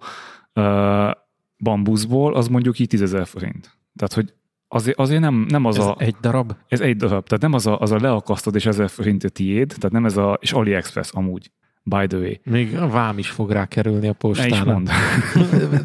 [1.58, 3.78] bambuszból, az mondjuk így 10 forint.
[3.96, 4.34] Tehát, hogy
[4.74, 5.96] azért, azért nem, nem az ez a...
[5.98, 6.52] egy darab?
[6.68, 7.26] Ez egy darab.
[7.26, 10.16] Tehát nem az a, az a leakasztod és ezer forint a tiéd, tehát nem ez
[10.16, 10.38] a...
[10.40, 11.50] És AliExpress amúgy.
[11.82, 12.32] By the way.
[12.42, 14.82] Még a vám is fog rá kerülni a postára.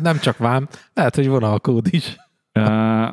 [0.01, 2.15] nem csak vám, lehet, hogy vonalkód is.
[2.53, 3.09] Uh,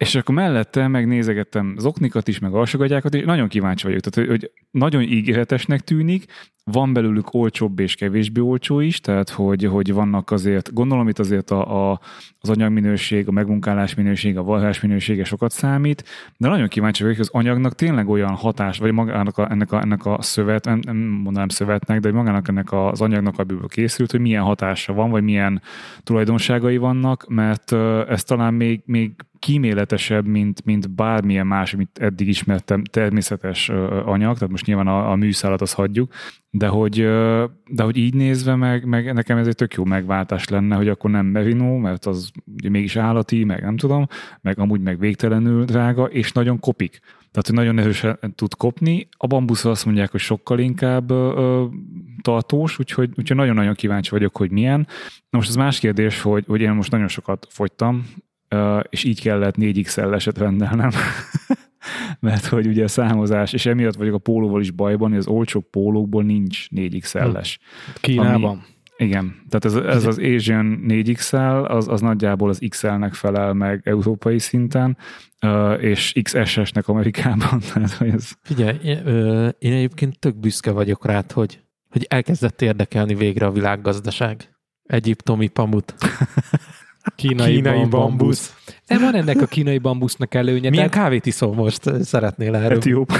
[0.00, 4.00] és akkor mellette megnézegettem zoknikat is, meg alsogatyákat, és nagyon kíváncsi vagyok.
[4.00, 6.24] Tehát, hogy, hogy nagyon ígéretesnek tűnik,
[6.64, 11.50] van belőlük olcsóbb és kevésbé olcsó is, tehát hogy, hogy vannak azért, gondolom itt azért
[11.50, 12.00] a, a,
[12.40, 16.04] az anyagminőség, a megmunkálás minőség, a varrás minősége sokat számít,
[16.36, 19.80] de nagyon kíváncsi vagyok, hogy az anyagnak tényleg olyan hatás, vagy magának a, ennek, a,
[19.80, 24.42] ennek a szövet, nem, mondanám szövetnek, de magának ennek az anyagnak, amiből készült, hogy milyen
[24.42, 25.62] hatása van, vagy milyen
[26.02, 27.72] tulajdonságai vannak, mert
[28.08, 33.68] ez talán még, még kíméletesebb, mint, mint bármilyen más, amit eddig ismertem, természetes
[34.04, 36.12] anyag, tehát most nyilván a, a műszálat azt hagyjuk,
[36.50, 36.96] de hogy,
[37.66, 41.10] de hogy így nézve meg, meg nekem ez egy tök jó megváltás lenne, hogy akkor
[41.10, 42.30] nem merino, mert az
[42.68, 44.06] mégis állati, meg nem tudom,
[44.40, 47.00] meg amúgy meg végtelenül drága, és nagyon kopik.
[47.30, 49.08] Tehát, hogy nagyon erősen tud kopni.
[49.16, 51.64] A bambusz azt mondják, hogy sokkal inkább ö,
[52.22, 54.86] tartós, úgyhogy, úgyhogy nagyon-nagyon kíváncsi vagyok, hogy milyen.
[55.30, 58.04] Na most az más kérdés, hogy, hogy én most nagyon sokat fogytam,
[58.88, 60.90] és így kellett 4XL-eset rendelnem.
[62.20, 65.60] Mert hogy ugye a számozás, és emiatt vagyok a pólóval is bajban, hogy az olcsó
[65.60, 67.56] pólókból nincs 4XL-es.
[68.00, 68.50] Kínában.
[68.50, 68.60] Ami,
[68.96, 74.38] igen, tehát ez, ez az Asian 4XL, az, az nagyjából az XL-nek felel meg európai
[74.38, 74.96] szinten,
[75.78, 77.60] és XSS-nek Amerikában.
[77.72, 78.30] Tehát, hogy ez...
[78.42, 78.78] Figyelj,
[79.58, 84.54] én egyébként tök büszke vagyok rád, hogy, hogy elkezdett érdekelni végre a világgazdaság.
[84.82, 85.94] Egyiptomi pamut.
[87.14, 87.90] Kínai, kínai bambusz.
[87.90, 88.54] bambusz.
[88.86, 90.70] De van ennek a kínai bambusznak előnye.
[90.70, 91.04] Milyen tehát...
[91.04, 92.02] kávét iszol most?
[92.04, 92.76] Szeretnél erről?
[92.76, 93.12] Etióp.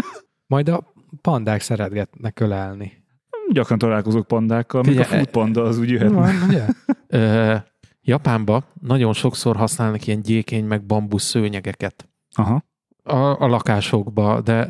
[0.46, 3.04] Majd a pandák szeretgetnek ölelni.
[3.52, 6.10] Gyakran találkozok pandákkal, még a food panda az úgy jöhet.
[6.10, 6.64] Van, ugye?
[7.08, 7.54] Ö,
[8.02, 12.08] Japánban nagyon sokszor használnak ilyen gyékény meg bambusz szőnyegeket.
[12.34, 12.64] Aha.
[13.02, 14.66] A, a lakásokba, de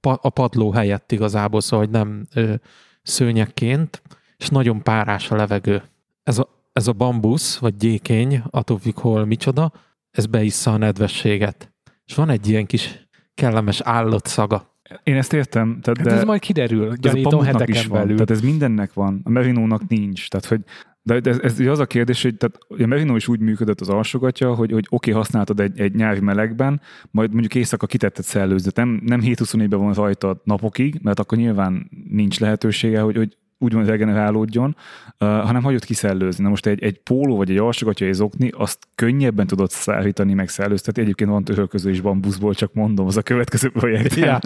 [0.00, 2.54] pa, a padló helyett igazából, szóval hogy nem ö,
[3.02, 4.02] szőnyegként,
[4.36, 5.82] és nagyon párás a levegő.
[6.22, 9.72] Ez a, ez a bambusz, vagy gyékény, attól függ, hol micsoda,
[10.10, 11.72] ez beissza a nedvességet.
[12.04, 14.76] És van egy ilyen kis kellemes állott szaga.
[15.02, 15.80] Én ezt értem.
[15.80, 17.98] Tehát hát de ez majd kiderül, gyanítom heteken is van.
[17.98, 18.14] belül.
[18.14, 20.28] Tehát ez mindennek van, a Merinónak nincs.
[20.28, 20.60] Tehát, hogy
[21.02, 24.54] de ez, ez, az a kérdés, hogy tehát, a Merino is úgy működött az alsogatja,
[24.54, 28.76] hogy, hogy oké, okay, használtad egy, egy nyári melegben, majd mondjuk éjszaka kitetted szellőzőt.
[28.76, 34.76] Nem, nem 7-24-ben van rajta napokig, mert akkor nyilván nincs lehetősége, hogy, hogy úgymond regenerálódjon,
[35.20, 36.42] uh, hanem hagyott kiszellőzni.
[36.42, 41.02] Na most egy, egy póló vagy egy alsogatja, zokni, azt könnyebben tudod szállítani, meg szellőztetni.
[41.02, 44.14] Egyébként van törölköző is bambuszból, csak mondom, az a következő projekt.
[44.14, 44.38] Ja.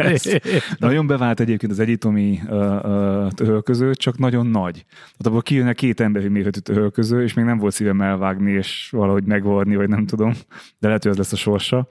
[0.78, 4.84] nagyon bevált egyébként az egyitomi uh, uh, törölköző, csak nagyon nagy.
[4.94, 9.24] Tehát abból kijönne két emberi méretű törölköző, és még nem volt szívem elvágni, és valahogy
[9.24, 10.32] megvarni, vagy nem tudom,
[10.78, 11.88] de lehet, hogy ez lesz a sorsa.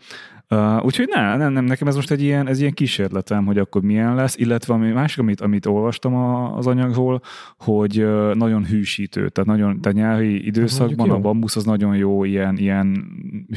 [0.52, 3.82] Uh, úgyhogy ne, nem, nem, nekem ez most egy ilyen, ez ilyen kísérletem, hogy akkor
[3.82, 7.22] milyen lesz, illetve ami másik, amit, amit olvastam a, az anyagról,
[7.58, 12.58] hogy uh, nagyon hűsítő, tehát nagyon, tehát nyári időszakban a bambusz az nagyon jó ilyen,
[12.58, 13.06] ilyen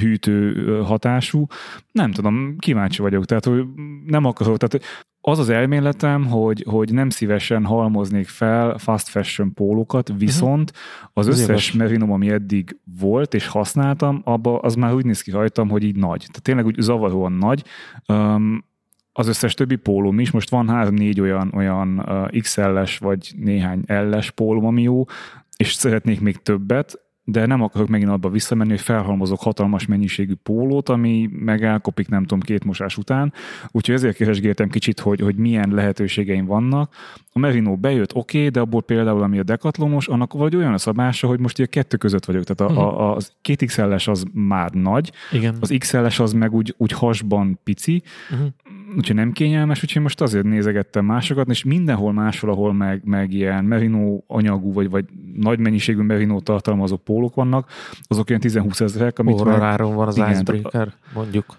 [0.01, 1.47] hűtő hatású.
[1.92, 3.64] Nem tudom, kíváncsi vagyok, tehát hogy
[4.07, 4.84] nem akarok, tehát
[5.27, 10.18] az az elméletem, hogy, hogy nem szívesen halmoznék fel fast fashion pólókat, mhm.
[10.18, 10.72] viszont
[11.12, 15.68] az összes merinom, ami eddig volt és használtam, abba az már úgy néz ki rajtam,
[15.68, 16.18] hogy így nagy.
[16.18, 17.64] Tehát tényleg úgy zavaróan nagy.
[18.09, 18.64] Um,
[19.12, 22.09] az összes többi pólóm is, most van három-négy olyan, olyan
[22.39, 25.05] XL-es vagy néhány L-es pólóm, ami jó,
[25.57, 30.89] és szeretnék még többet, de nem akarok megint abba visszamenni, hogy felhalmozok hatalmas mennyiségű pólót,
[30.89, 33.33] ami meg elkopik, nem tudom, két mosás után.
[33.70, 36.95] Úgyhogy ezért keresgéltem kicsit, hogy, hogy milyen lehetőségeim vannak.
[37.37, 40.78] A Merino bejött, oké, okay, de abból például, ami a dekatlonos, annak vagy olyan a
[40.78, 42.45] szabása, hogy most ilyen kettő között vagyok.
[42.45, 43.01] Tehát a, uh-huh.
[43.01, 45.57] a, az két XL-es az már nagy, Igen.
[45.61, 48.49] az XL-es az meg úgy, úgy hasban pici, uh-huh.
[48.97, 53.64] úgyhogy nem kényelmes, úgyhogy most azért nézegettem másokat, és mindenhol máshol, ahol meg, meg ilyen
[53.64, 55.05] merino anyagú, vagy, vagy
[55.37, 57.70] nagy mennyiségű merino tartalmazó pólók vannak,
[58.03, 61.57] azok olyan 10-20 ezerek, amit Óraráron meg, van az igen, icebreaker, mondjuk.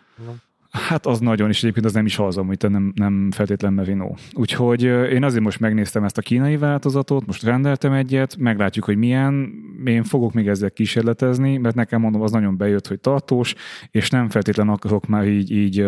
[0.76, 4.14] Hát az nagyon, és egyébként az nem is az, amit nem, nem feltétlen Merino.
[4.34, 9.64] Úgyhogy én azért most megnéztem ezt a kínai változatot, most rendeltem egyet, meglátjuk, hogy milyen.
[9.86, 13.56] Én fogok még ezzel kísérletezni, mert nekem mondom, az nagyon bejött, hogy tartós,
[13.92, 15.86] és nem feltétlen akarok már így, így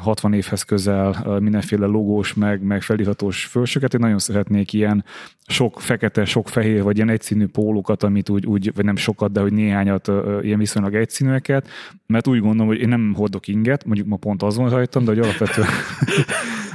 [0.00, 3.94] 60 évhez közel mindenféle logós, meg, meg feliratos fölsöket.
[3.94, 5.04] Én nagyon szeretnék ilyen
[5.46, 9.40] sok fekete, sok fehér, vagy ilyen egyszínű pólókat, amit úgy, úgy vagy nem sokat, de
[9.40, 10.10] hogy néhányat
[10.42, 11.68] ilyen viszonylag egyszínűeket,
[12.06, 15.10] mert úgy gondolom, hogy én nem hordok inget, mondjuk ma pont az van rajtam, de
[15.10, 15.68] hogy alapvetően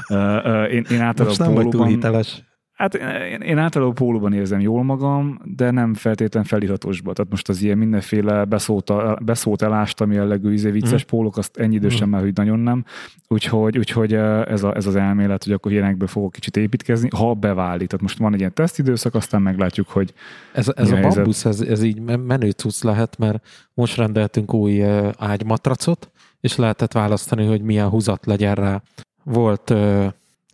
[0.76, 2.44] én, én általában Most nem vagy túl hiteles.
[2.74, 2.94] Hát
[3.32, 7.14] én, én általában pólóban érzem jól magam, de nem feltétlen feliratosba.
[7.14, 8.92] Tehát most az ilyen mindenféle beszót,
[9.24, 11.08] beszót elástam jellegű izé vicces mm.
[11.08, 12.12] pólók, azt ennyi idősen mm.
[12.12, 12.86] már, hogy nagyon nem.
[13.28, 17.88] Úgyhogy, úgyhogy ez, a, ez az elmélet, hogy akkor ilyenekből fogok kicsit építkezni, ha beválik.
[17.88, 20.14] Tehát most van egy ilyen tesztidőszak, aztán meglátjuk, hogy
[20.54, 24.84] Ez, ez a, a bambusz, ez, ez így menő cucc lehet, mert most rendeltünk új
[25.18, 26.12] ágymatracot,
[26.44, 28.82] és lehetett választani, hogy milyen húzat legyen rá.
[29.24, 29.72] Volt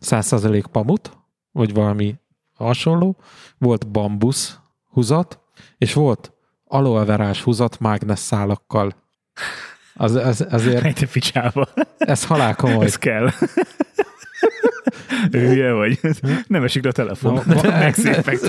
[0.02, 1.18] 100% pamut,
[1.52, 2.16] vagy valami
[2.54, 3.16] hasonló,
[3.58, 4.60] volt bambusz
[4.90, 5.40] húzat,
[5.78, 6.32] és volt
[6.66, 8.96] aloe verás húzat mágnes szálakkal.
[9.94, 10.84] Az, az, azért...
[10.84, 11.68] Egy picsába.
[11.98, 12.86] Ez halál komoly.
[12.86, 13.30] Ez kell.
[15.32, 16.00] Hülye vagy.
[16.48, 17.42] Nem esik le a telefon.
[17.46, 18.40] No, megszépek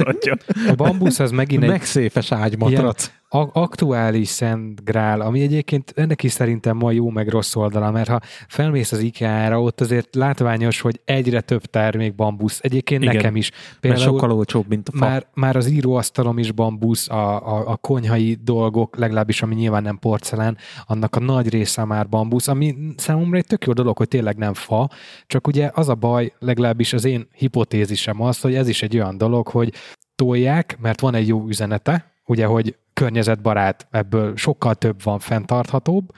[0.68, 1.68] A bambusz az megint egy...
[1.68, 7.90] Megszépes ágymatrac aktuális Szent Grál, ami egyébként ennek is szerintem ma jó meg rossz oldala,
[7.90, 12.58] mert ha felmész az IKEA-ra, ott azért látványos, hogy egyre több termék bambusz.
[12.62, 13.50] Egyébként Igen, nekem is.
[13.80, 15.04] Például mert sokkal olcsóbb, mint a fa.
[15.04, 19.98] Már, már az íróasztalom is bambusz, a, a, a konyhai dolgok, legalábbis ami nyilván nem
[19.98, 20.56] porcelán,
[20.86, 24.54] annak a nagy része már bambusz, ami számomra egy tök jó dolog, hogy tényleg nem
[24.54, 24.88] fa,
[25.26, 29.18] csak ugye az a baj, legalábbis az én hipotézisem az, hogy ez is egy olyan
[29.18, 29.72] dolog, hogy
[30.14, 36.12] tolják, mert van egy jó üzenete, ugye, hogy környezetbarát, ebből sokkal több van fenntarthatóbb,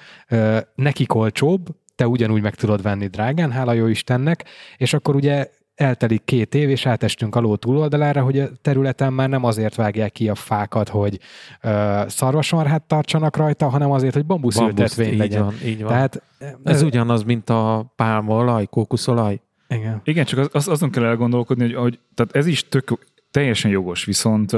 [0.74, 4.44] nekik olcsóbb, te ugyanúgy meg tudod venni drágán, hála jó Istennek,
[4.76, 9.28] és akkor ugye eltelik két év, és átestünk a ló túloldalára, hogy a területen már
[9.28, 11.18] nem azért vágják ki a fákat, hogy
[11.62, 15.44] uh, szarvasmarhát tartsanak rajta, hanem azért, hogy bambuszültetvény legyen.
[15.44, 15.88] Van, így van.
[15.88, 19.40] Tehát, ez, ez ugyanaz, mint a pálmaolaj, kókuszolaj.
[19.68, 20.00] Igen.
[20.04, 22.98] Igen, csak az, az, azon kell elgondolkodni, hogy, hogy tehát ez is tök,
[23.30, 24.56] teljesen jogos, viszont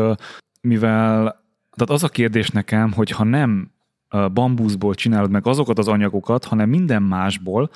[0.60, 1.43] mivel
[1.74, 3.72] tehát az a kérdés nekem, hogy ha nem
[4.32, 7.70] bambuszból csinálod meg azokat az anyagokat, hanem minden másból,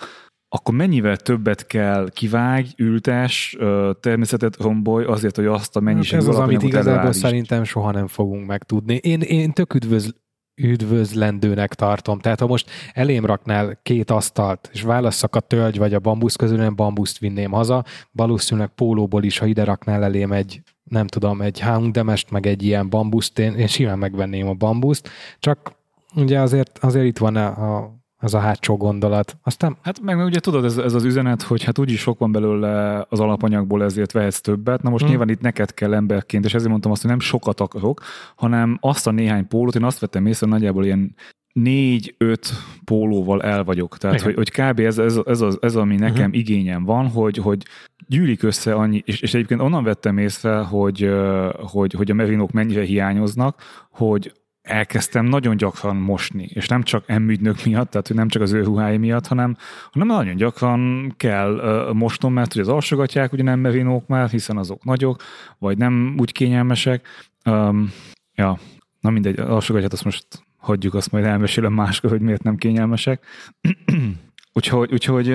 [0.48, 3.56] akkor mennyivel többet kell kivágj, ültes,
[4.00, 8.46] természetet rombolj azért, hogy azt a mennyiséget Ez az, amit igazából szerintem soha nem fogunk
[8.46, 8.94] megtudni.
[8.94, 10.10] Én, én tök üdvözl,
[10.54, 12.18] üdvözlendőnek tartom.
[12.18, 16.62] Tehát ha most elém raknál két asztalt, és válasszak a tölgy vagy a bambusz közül,
[16.62, 17.84] én bambuszt vinném haza.
[18.12, 22.88] Valószínűleg pólóból is, ha ide raknál elém egy nem tudom, egy hangdemest, meg egy ilyen
[22.88, 25.08] bambuszt, én, én simán megvenném a bambuszt,
[25.38, 25.72] csak
[26.14, 29.36] ugye azért, azért itt van a, a ez a hátsó gondolat.
[29.42, 29.76] Aztán...
[29.82, 33.04] Hát meg, meg ugye tudod, ez, ez az üzenet, hogy hát úgyis sok van belőle
[33.08, 34.82] az alapanyagból, ezért vehetsz többet.
[34.82, 35.10] Na most hmm.
[35.10, 38.02] nyilván itt neked kell emberként, és ezért mondtam azt, hogy nem sokat akarok,
[38.36, 41.14] hanem azt a néhány pólót, én azt vettem észre, nagyjából ilyen
[41.62, 42.52] négy-öt
[42.84, 43.98] pólóval el vagyok.
[43.98, 44.78] Tehát, hogy, hogy kb.
[44.78, 46.36] ez, ez, ez, az, ez ami nekem uh-huh.
[46.36, 47.62] igényem van, hogy, hogy
[48.06, 51.10] gyűlik össze annyi, és, és egyébként onnan vettem észre, hogy,
[51.52, 54.32] hogy, hogy a merinók mennyire hiányoznak, hogy
[54.62, 58.62] elkezdtem nagyon gyakran mosni, és nem csak emmügynök miatt, tehát hogy nem csak az ő
[58.62, 59.56] ruhái miatt, hanem,
[59.90, 64.56] hanem nagyon gyakran kell uh, mosnom, mert hogy az alsogatják ugye nem merinók már, hiszen
[64.56, 65.22] azok nagyok,
[65.58, 67.06] vagy nem úgy kényelmesek.
[67.44, 67.92] Um,
[68.34, 68.58] ja,
[69.00, 70.26] na mindegy, alsogatját azt most
[70.58, 73.24] hagyjuk, azt majd elmesélem máskor, hogy miért nem kényelmesek.
[74.52, 75.26] Úgyhogy, úgyhogy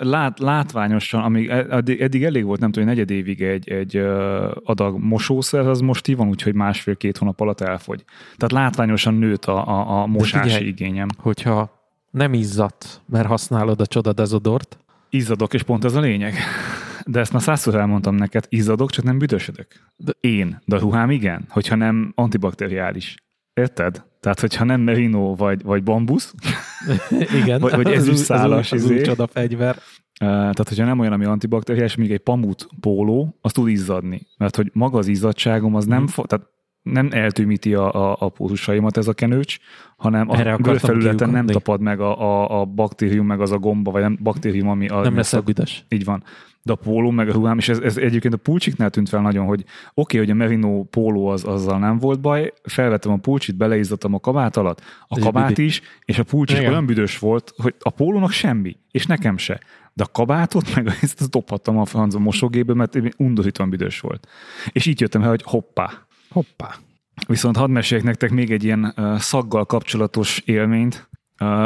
[0.00, 3.96] lát, látványosan, amíg eddig, eddig elég volt, nem tudom, negyed évig egy, egy
[4.64, 8.04] adag mosószer, az most így van, úgyhogy másfél-két hónap alatt elfogy.
[8.36, 11.08] Tehát látványosan nőtt a, a, a mosási figyelj, igényem.
[11.18, 14.78] Hogyha nem izzadt, mert használod a csoda dezodort.
[15.10, 16.34] Izzadok, és pont ez a lényeg.
[17.06, 19.66] De ezt már százszor elmondtam neked, izzadok, csak nem büdösödök.
[19.96, 23.14] De én, de a ruhám igen, hogyha nem antibakteriális.
[23.54, 24.04] Érted?
[24.20, 26.34] Tehát, hogyha nem merino vagy, vagy bambusz,
[27.42, 29.76] Igen, vagy, vagy ez szálas az, új, az új fegyver.
[30.18, 34.26] Tehát, hogyha nem olyan, ami antibakteriás, még egy pamut póló, az tud izzadni.
[34.38, 36.06] Mert hogy maga az izzadságom az nem, mm.
[36.06, 36.46] fo- tehát
[36.82, 39.58] nem eltűmíti a, a, a pulzusaimat ez a kenőcs,
[39.96, 44.02] hanem a bőrfelületen nem tapad meg a, a, a baktérium, meg az a gomba, vagy
[44.02, 44.88] nem baktérium, ami...
[44.88, 45.84] A, nem lesz büdös.
[45.88, 46.22] Így van.
[46.62, 49.46] De a póló, meg a ruhám, és ez, ez egyébként a pulcsiknál tűnt fel nagyon,
[49.46, 53.56] hogy oké, okay, hogy a merino póló az, azzal nem volt baj, felvettem a pulcsit,
[53.56, 55.64] beleizzadtam a kabát alatt, a és kabát büdi.
[55.64, 59.60] is, és a pulcsi olyan büdös volt, hogy a pólónak semmi, és nekem se.
[59.94, 64.28] De a kabátot meg ezt dobhattam a francba mosógébe, mert undorítóan büdös volt.
[64.72, 66.06] És így jöttem el, hogy hoppá.
[66.32, 66.74] Hoppá.
[67.26, 71.10] Viszont hadd meséljek nektek még egy ilyen szaggal kapcsolatos élményt.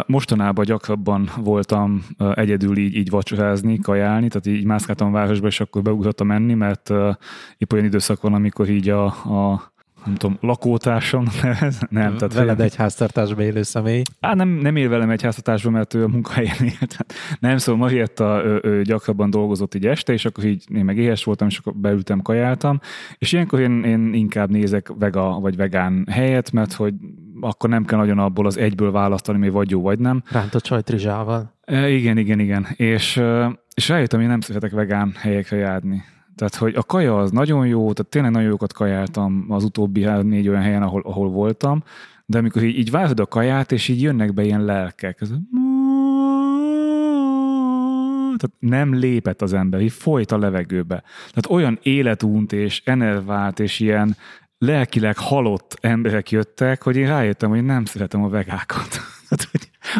[0.06, 5.82] Mostanában gyakrabban voltam egyedül így, így vacsorázni, kajálni, tehát így mászkáltam a városba, és akkor
[5.82, 6.90] beugrottam menni, mert
[7.58, 9.74] épp olyan időszak van, amikor így a, a
[10.06, 11.78] nem tudom, lakótársam nevez?
[11.90, 12.16] Nem.
[12.16, 14.02] Tehát Veled egy háztartásban élő személy?
[14.20, 16.96] Á, nem, nem él velem egy háztartásban, mert ő a munkahelyen élt.
[17.40, 21.24] Nem, szóval Marietta ő, ő gyakrabban dolgozott így este, és akkor így én meg éhes
[21.24, 22.80] voltam, és akkor beültem, kajáltam,
[23.18, 26.94] és ilyenkor én, én inkább nézek vega vagy vegán helyet, mert hogy
[27.40, 30.22] akkor nem kell nagyon abból az egyből választani, mi vagy jó, vagy nem.
[30.30, 31.54] Rántott csajtrizsával.
[31.64, 32.66] E, igen, igen, igen.
[32.76, 33.22] És,
[33.74, 36.04] és rájöttem, hogy én nem szeretek vegán helyekre járni.
[36.36, 40.48] Tehát, hogy a kaja az nagyon jó, tehát tényleg nagyon jókat kajáltam az utóbbi három-négy
[40.48, 41.82] olyan helyen, ahol, ahol voltam,
[42.26, 45.28] de amikor így, így várod a kaját, és így jönnek be ilyen lelkek, ez
[48.36, 51.02] tehát nem lépett az ember, így folyt a levegőbe.
[51.16, 54.16] Tehát olyan életunt és enervált és ilyen
[54.58, 59.00] lelkileg halott emberek jöttek, hogy én rájöttem, hogy nem szeretem a vegákat.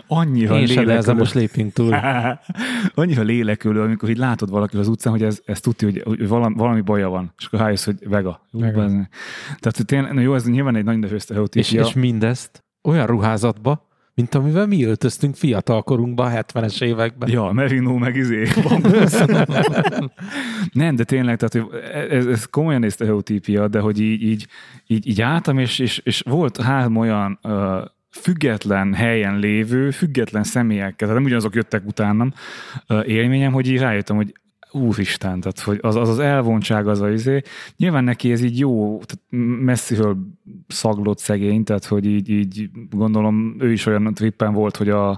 [0.06, 0.96] Annyira Én lélekülő.
[0.96, 1.94] Ezzel most lépünk túl.
[2.94, 6.54] annyira lélekülő, amikor így látod valaki az utcán, hogy ez, ez tudja, hogy, hogy valami,
[6.54, 8.46] valami baja van, és akkor rájössz, hogy vega.
[8.50, 8.86] vega.
[9.58, 13.86] Tehát tényleg, jó, ez nyilván egy nagy nevős és, és mindezt olyan ruházatba,
[14.16, 17.30] mint amivel mi öltöztünk fiatalkorunkban, a 70-es években.
[17.30, 18.48] Ja, Merino meg izé.
[20.72, 21.70] nem, de tényleg, tehát
[22.10, 24.46] ez, ez komolyan egy sztereotípia, de hogy így, így,
[24.86, 27.84] így, így álltam, és, és, és volt három olyan uh,
[28.16, 32.32] független helyen lévő, független személyekkel, tehát nem ugyanazok jöttek utánam
[33.04, 34.34] élményem, hogy így rájöttem, hogy
[34.76, 37.42] úristen, tehát hogy az, az az elvontság az a izé.
[37.76, 39.24] Nyilván neki ez így jó, tehát
[39.64, 40.16] messziről
[40.68, 45.08] szaglott szegény, tehát hogy így, így gondolom ő is olyan trippen volt, hogy a,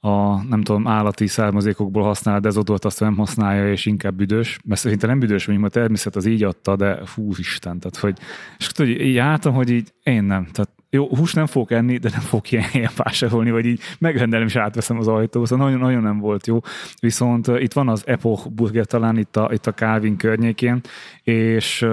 [0.00, 5.08] a nem tudom, állati származékokból használ dezodort, azt nem használja, és inkább büdös, mert szerintem
[5.08, 8.18] nem büdös, mondjuk a természet az így adta, de fú, Isten, tehát hogy,
[8.58, 12.08] és tudod, így álltam, hogy így én nem, tehát jó, hús nem fogok enni, de
[12.12, 16.02] nem fogok ilyen helyen vásárolni, vagy így megrendelem és átveszem az ajtót, szóval nagyon, nagyon
[16.02, 16.60] nem volt jó.
[17.00, 20.80] Viszont itt van az Epoch Burger talán itt a, itt a Calvin környékén,
[21.22, 21.86] és,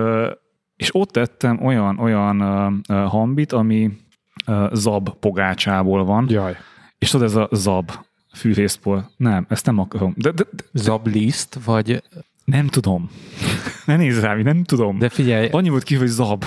[0.76, 2.39] és ott tettem olyan, olyan
[2.88, 3.91] hambit, ami
[4.72, 6.26] zab pogácsából van.
[6.30, 6.58] Jaj.
[6.97, 7.91] És tudod, ez a zab
[8.36, 9.06] fűrészpor.
[9.18, 10.14] Nem, ezt nem akarom.
[10.18, 12.04] De, de, de, zab liszt, vagy...
[12.45, 13.10] Nem tudom.
[13.86, 14.99] ne nézz rám, nem tudom.
[14.99, 15.49] De figyelj.
[15.51, 16.43] Annyi volt ki, hogy zab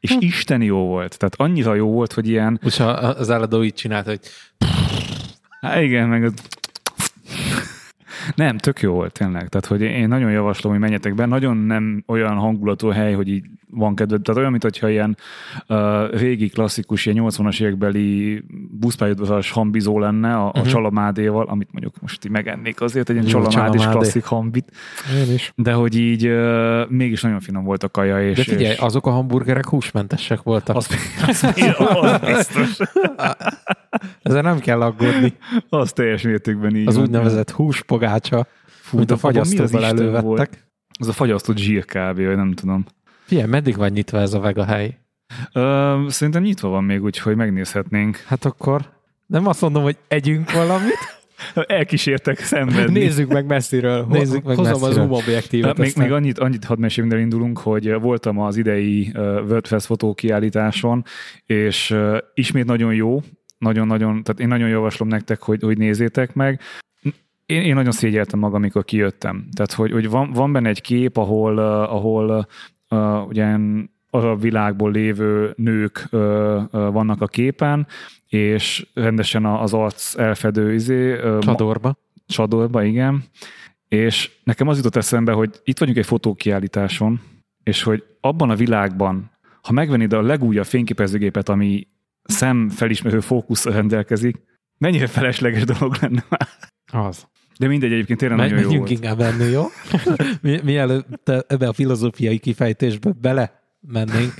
[0.00, 0.18] és hm.
[0.20, 1.18] Isten jó volt.
[1.18, 2.58] Tehát annyira jó volt, hogy ilyen...
[2.62, 4.20] Most az álladó így csinált, hogy...
[5.60, 6.32] Há, igen, meg az...
[8.34, 9.48] Nem, tök jó volt tényleg.
[9.48, 11.26] Tehát, hogy én nagyon javaslom, hogy menjetek be.
[11.26, 14.22] Nagyon nem olyan hangulatú hely, hogy így van kedved.
[14.22, 15.16] Tehát olyan, mintha ilyen
[15.68, 20.58] uh, régi, klasszikus, ilyen 80-as évekbeli buszpályadozás hambizó lenne a, uh-huh.
[20.58, 20.68] a mhm.
[20.68, 24.72] csalamádéval, amit mondjuk most így megennék azért, egy ilyen csalamádés klasszik hambit.
[25.26, 25.52] Én is.
[25.56, 28.28] De hogy így uh, mégis nagyon finom volt a kaja.
[28.28, 28.78] És, De figyelj, és...
[28.78, 30.76] azok a hamburgerek húsmentesek voltak.
[30.76, 30.88] Az,
[31.26, 32.76] az, az biztos.
[34.22, 35.32] Ezzel nem kell aggódni.
[35.68, 37.04] Az teljes mértékben így Az van.
[37.04, 40.22] úgynevezett húspogácsa, Fú, mint a fagyasztóból elővettek.
[40.22, 40.66] Volt?
[40.98, 42.84] Az a fagyasztott zsír kb, vagy nem tudom.
[43.28, 44.98] Figyelj, meddig van nyitva ez a vega hely?
[45.52, 48.16] Ö, szerintem nyitva van még, úgyhogy megnézhetnénk.
[48.16, 48.90] Hát akkor
[49.26, 50.98] nem azt mondom, hogy együnk valamit.
[51.66, 52.98] Elkísértek szenvedni.
[52.98, 54.06] Nézzük meg messziről.
[54.08, 54.88] Nézzük meg Hozom messziről.
[54.88, 55.78] az zoom objektívet.
[55.78, 61.04] Még, még annyit, annyit hadd mesélni, indulunk, hogy voltam az idei WordPress fotókiállításon,
[61.46, 61.96] és
[62.34, 63.22] ismét nagyon jó,
[63.58, 66.60] nagyon-nagyon, tehát én nagyon javaslom nektek, hogy, hogy nézzétek meg.
[67.46, 69.48] Én, én nagyon szégyeltem magam, amikor kijöttem.
[69.56, 72.46] Tehát, hogy, hogy van, van benne egy kép, ahol, ahol
[72.90, 73.58] uh, ugye
[74.10, 77.86] a világból lévő nők uh, uh, vannak a képen,
[78.26, 81.12] és rendesen az arc elfedő izé.
[81.12, 81.96] Uh, Csadorba.
[82.26, 83.24] Csadorba, igen.
[83.88, 87.20] És nekem az jutott eszembe, hogy itt vagyunk egy fotókiállításon,
[87.62, 89.30] és hogy abban a világban,
[89.62, 91.86] ha megvennéd a legújabb fényképezőgépet, ami
[92.22, 94.36] szemfelismerő fókuszra rendelkezik,
[94.78, 96.48] mennyire felesleges dolog lenne már.
[97.06, 97.28] Az.
[97.58, 98.90] De mindegy, egyébként tényleg nagyon jó volt.
[98.90, 99.64] inkább ennél, jó?
[100.42, 104.34] Mi, mielőtt ebbe a filozófiai kifejtésbe bele mennénk,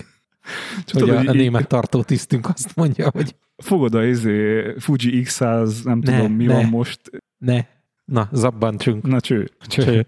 [0.86, 5.84] hogy Tudod, a, a német tartó tisztünk azt mondja, hogy fogod a izé, Fuji X100,
[5.84, 7.00] nem ne, tudom, mi ne, van most.
[7.38, 7.64] Ne,
[8.04, 9.06] na, zabbantsunk.
[9.06, 9.50] Na cső.
[9.66, 9.82] cső.
[9.82, 10.06] cső.